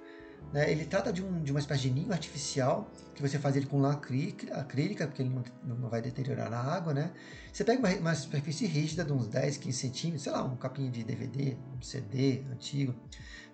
Né? 0.53 0.71
Ele 0.71 0.85
trata 0.85 1.13
de, 1.13 1.23
um, 1.23 1.43
de, 1.43 1.51
uma 1.51 1.59
espécie 1.61 1.83
de 1.83 1.91
ninho 1.91 2.13
artificial 2.13 2.91
que 3.15 3.21
você 3.21 3.39
faz 3.39 3.57
ele 3.57 3.67
com 3.67 3.81
lã 3.81 3.93
acrílica, 3.93 5.07
porque 5.07 5.23
ele 5.23 5.31
não, 5.31 5.77
não 5.77 5.89
vai 5.89 6.01
deteriorar 6.01 6.51
na 6.51 6.59
água. 6.59 6.95
Né? 6.95 7.11
Você 7.53 7.65
pega 7.65 7.81
uma, 7.81 7.89
uma, 7.97 8.15
superfície 8.15 8.67
rígida 8.67 9.05
de 9.05 9.13
uns 9.13 9.27
10, 9.29 9.57
15 9.59 9.79
centímetros, 9.79 10.23
sei 10.23 10.33
lá, 10.33 10.45
um 10.45 10.57
capinho 10.57 10.91
de 10.91 11.03
DVD, 11.03 11.57
um 11.77 11.83
CD 11.83 12.43
antigo. 12.53 12.95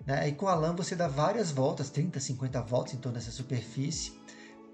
Né? 0.06 0.28
E 0.28 0.32
com 0.32 0.46
a 0.46 0.54
lã 0.54 0.74
você 0.74 0.94
dá 0.94 1.08
várias 1.08 1.50
voltas, 1.50 1.90
30, 1.90 2.20
50 2.20 2.60
voltas 2.62 2.94
em 2.94 2.98
torno 2.98 3.18
dessa 3.18 3.30
superfície 3.30 4.19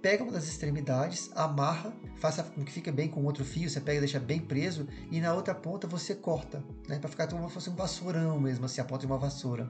pega 0.07 0.23
uma 0.23 0.31
das 0.31 0.47
extremidades, 0.47 1.33
amarra, 1.35 1.93
faça 2.21 2.41
com 2.45 2.65
que 2.65 2.71
fique 2.71 2.93
bem 2.93 3.09
com 3.09 3.25
outro 3.25 3.45
fio, 3.45 3.69
você 3.69 3.81
pega 3.81 3.97
e 3.97 4.01
deixa 4.03 4.21
bem 4.21 4.39
preso, 4.39 4.87
e 5.11 5.21
na 5.21 5.35
outra 5.35 5.53
ponta 5.53 5.89
você 5.89 6.15
corta, 6.15 6.63
né, 6.87 7.01
para 7.01 7.11
ficar 7.11 7.27
como 7.27 7.49
se 7.49 7.55
fosse 7.55 7.71
um 7.71 7.75
vassourão 7.75 8.39
mesmo, 8.39 8.67
assim, 8.67 8.81
a 8.81 8.85
ponta 8.85 9.01
de 9.01 9.07
uma 9.07 9.19
vassoura. 9.19 9.69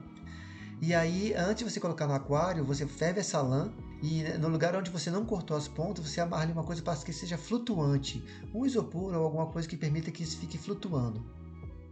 E 0.79 0.93
aí, 0.93 1.33
antes 1.33 1.65
de 1.65 1.71
você 1.73 1.79
colocar 1.79 2.05
no 2.05 2.13
aquário, 2.13 2.63
você 2.63 2.85
ferve 2.85 3.19
essa 3.19 3.41
lã 3.41 3.71
e 4.03 4.25
no 4.37 4.47
lugar 4.47 4.75
onde 4.75 4.91
você 4.91 5.09
não 5.09 5.25
cortou 5.25 5.57
as 5.57 5.67
pontas, 5.67 6.07
você 6.07 6.21
amarra 6.21 6.45
uma 6.51 6.63
coisa 6.63 6.83
para 6.83 6.95
que 6.97 7.11
seja 7.11 7.35
flutuante, 7.35 8.23
um 8.53 8.63
isopor 8.63 9.15
ou 9.15 9.23
alguma 9.23 9.47
coisa 9.47 9.67
que 9.67 9.75
permita 9.75 10.11
que 10.11 10.21
isso 10.21 10.37
fique 10.37 10.55
flutuando. 10.55 11.25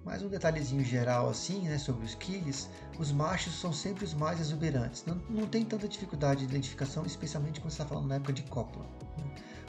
Mais 0.05 0.21
um 0.21 0.27
detalhezinho 0.27 0.83
geral 0.83 1.27
assim, 1.27 1.61
né, 1.61 1.79
sobre 1.79 2.05
os 2.05 2.13
quilles, 2.13 2.69
os 2.99 3.11
machos 3.11 3.59
são 3.59 3.73
sempre 3.73 4.05
os 4.05 4.13
mais 4.13 4.39
exuberantes. 4.39 5.03
Não, 5.03 5.15
não 5.27 5.47
tem 5.47 5.65
tanta 5.65 5.87
dificuldade 5.87 6.41
de 6.41 6.45
identificação, 6.45 7.03
especialmente 7.07 7.59
quando 7.59 7.71
você 7.71 7.81
está 7.81 7.85
falando 7.85 8.07
na 8.07 8.15
época 8.15 8.31
de 8.31 8.43
cópula. 8.43 8.85
Né? 9.17 9.23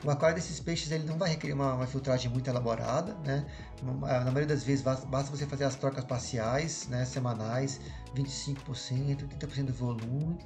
O 0.05 0.11
aquário 0.11 0.37
desses 0.37 0.61
peixes 0.61 0.91
ele 0.93 1.05
não 1.05 1.17
vai 1.17 1.31
requerer 1.31 1.55
uma, 1.55 1.73
uma, 1.73 1.87
filtragem 1.87 2.31
muito 2.31 2.49
elaborada, 2.51 3.15
né? 3.25 3.47
Na 3.83 4.25
maioria 4.27 4.47
das 4.47 4.63
vezes 4.63 4.85
basta 4.85 5.35
você 5.35 5.47
fazer 5.47 5.65
as 5.65 5.75
trocas 5.75 6.05
parciais, 6.05 6.87
né, 6.89 7.07
semanais, 7.07 7.81
25%, 8.15 9.27
30% 9.39 9.65
do 9.65 9.73
volume. 9.73 10.37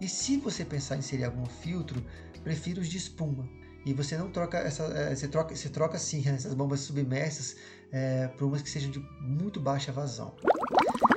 E 0.00 0.08
se 0.08 0.38
você 0.38 0.64
pensar 0.64 0.96
em 0.96 0.98
inserir 0.98 1.24
algum 1.24 1.46
filtro, 1.46 2.04
prefiro 2.42 2.80
os 2.80 2.88
de 2.88 2.96
espuma 2.96 3.48
e 3.86 3.94
você 3.94 4.18
não 4.18 4.28
troca 4.28 4.58
essa 4.58 4.82
é, 4.82 5.14
você 5.14 5.28
troca 5.28 5.54
você 5.54 5.68
troca 5.68 5.96
sim 5.96 6.20
né, 6.22 6.34
essas 6.34 6.52
bombas 6.52 6.80
submersas 6.80 7.54
é, 7.92 8.28
por 8.28 8.46
umas 8.46 8.62
que 8.62 8.70
sejam 8.70 8.90
de 8.90 8.98
muito 9.20 9.60
baixa 9.60 9.92
vazão. 9.92 10.34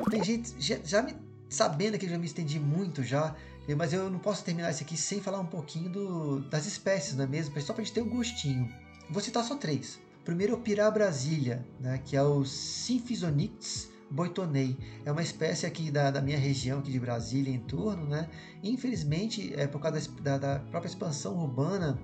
Tem 0.09 0.23
gente 0.23 0.53
já, 0.59 0.77
já, 0.83 1.01
me 1.01 1.15
sabendo 1.49 1.97
que 1.97 2.05
eu 2.05 2.09
já 2.09 2.17
me 2.17 2.25
estendi 2.25 2.59
muito 2.59 3.03
já 3.03 3.35
mas 3.75 3.93
eu 3.93 4.09
não 4.09 4.19
posso 4.19 4.43
terminar 4.43 4.71
isso 4.71 4.83
aqui 4.83 4.97
sem 4.97 5.21
falar 5.21 5.39
um 5.39 5.45
pouquinho 5.45 5.89
do, 5.89 6.39
das 6.41 6.65
espécies 6.65 7.15
não 7.15 7.25
é 7.25 7.27
mesmo? 7.27 7.59
Só 7.61 7.73
para 7.73 7.81
a 7.81 7.85
gente 7.85 7.93
ter 7.93 8.01
um 8.01 8.09
gostinho. 8.09 8.67
Vou 9.09 9.21
citar 9.21 9.43
só 9.43 9.55
três. 9.55 9.99
Primeiro 10.25 10.53
é 10.53 10.55
o 10.55 10.59
pirá 10.59 10.89
brasília 10.89 11.65
né 11.79 11.99
que 12.03 12.15
é 12.15 12.23
o 12.23 12.43
Symphysonyx 12.45 13.89
boitonei. 14.09 14.77
É 15.05 15.11
uma 15.11 15.21
espécie 15.21 15.65
aqui 15.65 15.91
da, 15.91 16.11
da, 16.11 16.21
minha 16.21 16.37
região, 16.37 16.79
aqui 16.79 16.91
de 16.91 16.99
Brasília, 16.99 17.53
em 17.53 17.59
torno, 17.59 18.07
né? 18.07 18.29
Infelizmente, 18.63 19.53
é 19.55 19.67
por 19.67 19.79
causa 19.79 20.09
da, 20.21 20.37
da, 20.37 20.59
própria 20.59 20.89
expansão 20.89 21.37
urbana, 21.37 21.99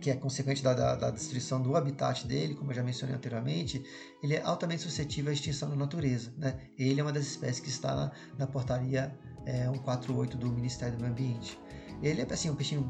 que 0.00 0.10
é 0.10 0.14
consequente 0.16 0.62
da, 0.62 0.74
da, 0.74 0.96
da, 0.96 1.10
destruição 1.10 1.62
do 1.62 1.76
habitat 1.76 2.26
dele, 2.26 2.54
como 2.54 2.70
eu 2.70 2.74
já 2.74 2.82
mencionei 2.82 3.14
anteriormente, 3.14 3.84
ele 4.22 4.34
é 4.34 4.42
altamente 4.42 4.82
suscetível 4.82 5.30
à 5.30 5.34
extinção 5.34 5.68
na 5.68 5.76
natureza. 5.76 6.32
Né? 6.36 6.58
Ele 6.78 7.00
é 7.00 7.02
uma 7.02 7.12
das 7.12 7.26
espécies 7.26 7.60
que 7.60 7.68
está 7.68 7.94
na, 7.94 8.12
na 8.38 8.46
portaria 8.46 9.16
é, 9.46 9.64
148 9.64 10.36
do 10.36 10.50
Ministério 10.50 10.96
do 10.96 11.00
Meio 11.00 11.12
Ambiente. 11.12 11.58
Ele 12.02 12.20
é 12.20 12.26
assim, 12.32 12.50
um 12.50 12.56
peixinho 12.56 12.88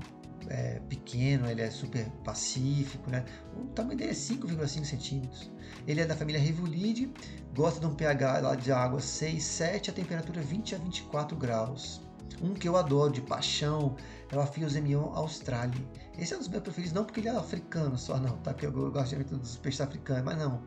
é, 0.48 0.80
pequeno, 0.88 1.48
ele 1.48 1.62
é 1.62 1.70
super 1.70 2.08
pacífico, 2.24 3.10
né? 3.10 3.24
o 3.56 3.66
tamanho 3.66 3.98
dele 3.98 4.10
é 4.10 4.14
5,5 4.14 4.84
centímetros. 4.84 5.50
Ele 5.86 6.00
é 6.00 6.06
da 6.06 6.16
família 6.16 6.40
Rivulide, 6.40 7.12
gosta 7.54 7.80
de 7.80 7.86
um 7.86 7.94
pH 7.94 8.54
de 8.56 8.72
água 8.72 9.00
6, 9.00 9.42
7, 9.42 9.90
a 9.90 9.92
temperatura 9.92 10.40
20 10.40 10.74
a 10.74 10.78
24 10.78 11.36
graus. 11.36 12.00
Um 12.40 12.54
que 12.54 12.68
eu 12.68 12.76
adoro 12.76 13.12
de 13.12 13.20
paixão 13.20 13.96
é 14.30 14.36
o 14.36 14.40
Aphios 14.40 14.74
Emion 14.74 15.12
australi. 15.14 15.86
Esse 16.18 16.32
é 16.34 16.36
um 16.36 16.40
dos 16.40 16.48
meus 16.48 16.62
preferidos, 16.62 16.92
não 16.92 17.04
porque 17.04 17.20
ele 17.20 17.28
é 17.28 17.36
africano 17.36 17.96
só, 17.96 18.18
não, 18.18 18.36
tá? 18.38 18.52
Porque 18.52 18.66
eu 18.66 18.90
gosto 18.90 19.14
muito 19.14 19.36
dos 19.36 19.56
peixes 19.56 19.80
africanos, 19.80 20.24
mas 20.24 20.38
não. 20.38 20.62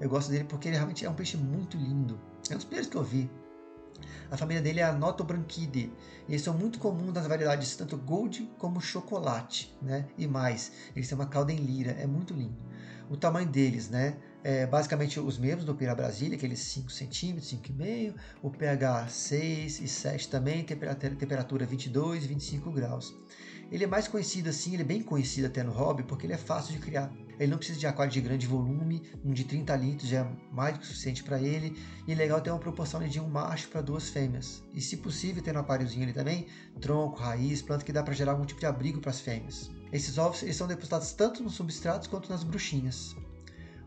Eu 0.00 0.08
gosto 0.08 0.30
dele 0.30 0.44
porque 0.44 0.68
ele 0.68 0.76
realmente 0.76 1.04
é 1.04 1.10
um 1.10 1.14
peixe 1.14 1.36
muito 1.36 1.76
lindo. 1.76 2.20
É 2.50 2.54
um 2.54 2.56
dos 2.56 2.64
primeiros 2.64 2.90
que 2.90 2.96
eu 2.96 3.02
vi. 3.02 3.30
A 4.30 4.36
família 4.36 4.62
dele 4.62 4.80
é 4.80 4.84
a 4.84 4.92
Notobranchidae. 4.92 5.92
E 6.28 6.32
eles 6.32 6.42
são 6.42 6.54
muito 6.54 6.78
comuns 6.78 7.12
nas 7.12 7.26
variedades 7.26 7.76
tanto 7.76 7.96
gold 7.96 8.50
como 8.58 8.80
chocolate, 8.80 9.76
né? 9.80 10.06
E 10.16 10.26
mais, 10.26 10.72
eles 10.94 11.08
têm 11.08 11.16
uma 11.16 11.26
cauda 11.26 11.52
em 11.52 11.56
lira, 11.56 11.92
é 11.92 12.06
muito 12.06 12.34
lindo. 12.34 12.56
O 13.08 13.16
tamanho 13.16 13.48
deles, 13.48 13.88
né? 13.88 14.16
é, 14.46 14.64
basicamente 14.64 15.18
os 15.18 15.38
mesmos 15.38 15.64
do 15.64 15.74
Pira 15.74 15.92
Brasília, 15.92 16.36
aqueles 16.36 16.60
5 16.60 16.88
centímetros, 16.92 17.52
5,5, 17.52 18.14
o 18.40 18.48
pH 18.48 19.08
6 19.08 19.80
e 19.80 19.88
7 19.88 20.28
também, 20.28 20.62
temperatura 20.62 21.66
22 21.66 22.24
e 22.24 22.28
25 22.28 22.70
graus. 22.70 23.12
Ele 23.72 23.82
é 23.82 23.86
mais 23.88 24.06
conhecido 24.06 24.48
assim, 24.48 24.74
ele 24.74 24.82
é 24.82 24.86
bem 24.86 25.02
conhecido 25.02 25.48
até 25.48 25.64
no 25.64 25.72
hobby, 25.72 26.04
porque 26.04 26.26
ele 26.26 26.32
é 26.32 26.38
fácil 26.38 26.72
de 26.74 26.78
criar. 26.78 27.12
Ele 27.38 27.50
não 27.50 27.58
precisa 27.58 27.78
de 27.78 27.86
aquário 27.86 28.12
de 28.12 28.20
grande 28.20 28.46
volume, 28.46 29.02
um 29.24 29.32
de 29.32 29.44
30 29.44 29.76
litros 29.76 30.08
já 30.08 30.20
é 30.20 30.28
mais 30.50 30.74
do 30.74 30.80
que 30.80 30.86
suficiente 30.86 31.22
para 31.22 31.40
ele. 31.40 31.76
E 32.06 32.12
é 32.12 32.14
legal 32.14 32.40
ter 32.40 32.50
uma 32.50 32.58
proporção 32.58 33.06
de 33.06 33.20
um 33.20 33.28
macho 33.28 33.68
para 33.68 33.82
duas 33.82 34.08
fêmeas. 34.08 34.62
E 34.72 34.80
se 34.80 34.96
possível, 34.96 35.42
ter 35.42 35.56
um 35.56 35.60
aquáriozinho 35.60 36.04
ali 36.04 36.12
também, 36.12 36.46
tronco, 36.80 37.18
raiz, 37.18 37.62
planta 37.62 37.84
que 37.84 37.92
dá 37.92 38.02
para 38.02 38.14
gerar 38.14 38.32
algum 38.32 38.44
tipo 38.44 38.60
de 38.60 38.66
abrigo 38.66 39.00
para 39.00 39.10
as 39.10 39.20
fêmeas. 39.20 39.70
Esses 39.92 40.18
ovos 40.18 40.42
eles 40.42 40.56
são 40.56 40.66
depositados 40.66 41.12
tanto 41.12 41.42
nos 41.42 41.54
substratos 41.54 42.08
quanto 42.08 42.28
nas 42.30 42.42
bruxinhas. 42.42 43.14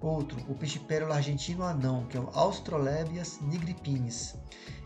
Outro, 0.01 0.39
o 0.47 0.55
peixe 0.55 0.79
pérola 0.79 1.15
argentino 1.15 1.63
anão, 1.63 2.05
que 2.05 2.15
é 2.15 2.19
o 2.21 2.29
Austrolebias 2.29 3.39
nigripinis. 3.41 4.33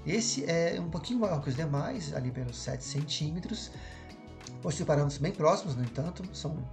Esse 0.05 0.43
é 0.49 0.79
um 0.81 0.89
pouquinho 0.89 1.19
maior 1.19 1.41
que 1.41 1.49
os 1.49 1.55
demais, 1.55 2.13
ali 2.13 2.31
pelos 2.31 2.57
7 2.57 2.83
centímetros. 2.83 3.71
Possui 4.61 4.85
parâmetros 4.85 5.19
bem 5.19 5.31
próximos, 5.31 5.75
no 5.75 5.83
entanto, 5.83 6.23
são 6.35 6.67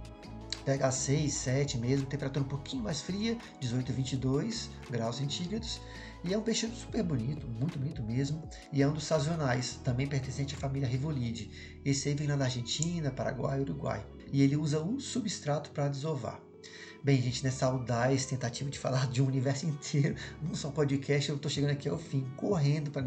pH 0.63 0.91
6, 0.91 1.33
7 1.33 1.77
mesmo, 1.77 2.05
temperatura 2.05 2.45
um 2.45 2.47
pouquinho 2.47 2.83
mais 2.83 3.01
fria, 3.01 3.37
18 3.59 3.91
a 3.91 3.95
22 3.95 4.69
graus 4.89 5.17
centígrados. 5.17 5.81
E 6.23 6.33
é 6.33 6.37
um 6.37 6.41
peixe 6.41 6.69
super 6.75 7.03
bonito, 7.03 7.47
muito 7.47 7.79
bonito 7.79 8.03
mesmo. 8.03 8.43
E 8.71 8.81
é 8.81 8.87
um 8.87 8.93
dos 8.93 9.05
sazonais, 9.05 9.79
também 9.83 10.07
pertencente 10.07 10.53
à 10.53 10.57
família 10.57 10.87
Rivolide. 10.87 11.49
Esse 11.83 12.09
aí 12.09 12.15
vem 12.15 12.27
lá 12.27 12.35
da 12.35 12.45
Argentina, 12.45 13.09
Paraguai 13.09 13.59
Uruguai. 13.59 14.05
E 14.31 14.41
ele 14.41 14.55
usa 14.55 14.83
um 14.83 14.99
substrato 14.99 15.71
para 15.71 15.89
desovar. 15.89 16.39
Bem, 17.03 17.19
gente, 17.19 17.43
nessa 17.43 17.65
audaz 17.65 18.25
tentativa 18.27 18.69
de 18.69 18.77
falar 18.77 19.07
de 19.07 19.23
um 19.23 19.25
universo 19.25 19.65
inteiro 19.65 20.15
num 20.39 20.53
só 20.53 20.69
podcast, 20.69 21.31
eu 21.31 21.37
tô 21.37 21.49
chegando 21.49 21.71
aqui 21.71 21.89
ao 21.89 21.97
fim, 21.97 22.23
correndo 22.37 22.91
para 22.91 23.01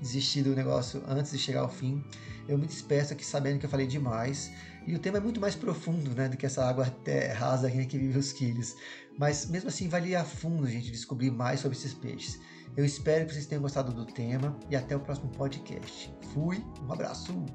desistir 0.00 0.42
do 0.42 0.54
negócio 0.54 1.00
antes 1.06 1.30
de 1.30 1.38
chegar 1.38 1.60
ao 1.60 1.68
fim. 1.68 2.02
Eu 2.48 2.58
me 2.58 2.66
despeço 2.66 3.12
aqui 3.12 3.24
sabendo 3.24 3.60
que 3.60 3.66
eu 3.66 3.70
falei 3.70 3.86
demais. 3.86 4.50
E 4.84 4.96
o 4.96 4.98
tema 4.98 5.18
é 5.18 5.20
muito 5.20 5.40
mais 5.40 5.54
profundo 5.54 6.10
né, 6.10 6.28
do 6.28 6.36
que 6.36 6.44
essa 6.44 6.64
água 6.64 6.86
até 6.86 7.32
rasa 7.32 7.68
aqui 7.68 7.86
que 7.86 7.96
vive 7.96 8.18
os 8.18 8.32
quilhos. 8.32 8.74
Mas 9.16 9.46
mesmo 9.46 9.68
assim, 9.68 9.88
vale 9.88 10.16
a 10.16 10.24
fundo, 10.24 10.66
gente, 10.68 10.90
descobrir 10.90 11.30
mais 11.30 11.60
sobre 11.60 11.78
esses 11.78 11.94
peixes. 11.94 12.40
Eu 12.76 12.84
espero 12.84 13.26
que 13.26 13.32
vocês 13.32 13.46
tenham 13.46 13.62
gostado 13.62 13.92
do 13.92 14.04
tema 14.04 14.58
e 14.68 14.74
até 14.74 14.96
o 14.96 15.00
próximo 15.00 15.28
podcast. 15.30 16.12
Fui, 16.32 16.64
um 16.82 16.92
abraço! 16.92 17.46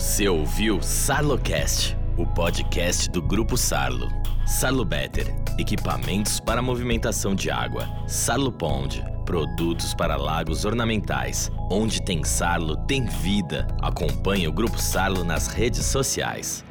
Você 0.00 0.26
ouviu 0.30 0.80
Sarlocast, 0.80 1.94
o 2.16 2.26
podcast 2.26 3.10
do 3.10 3.20
Grupo 3.20 3.54
Sarlo. 3.58 4.08
Sarlo 4.46 4.82
Better, 4.82 5.26
equipamentos 5.58 6.40
para 6.40 6.62
movimentação 6.62 7.34
de 7.34 7.50
água. 7.50 7.86
Sarlo 8.08 8.50
Pond, 8.50 9.04
produtos 9.26 9.92
para 9.92 10.16
lagos 10.16 10.64
ornamentais. 10.64 11.52
Onde 11.70 12.02
tem 12.02 12.24
Sarlo, 12.24 12.78
tem 12.86 13.04
vida. 13.04 13.66
Acompanhe 13.82 14.48
o 14.48 14.52
Grupo 14.54 14.78
Sarlo 14.78 15.22
nas 15.22 15.48
redes 15.48 15.84
sociais. 15.84 16.64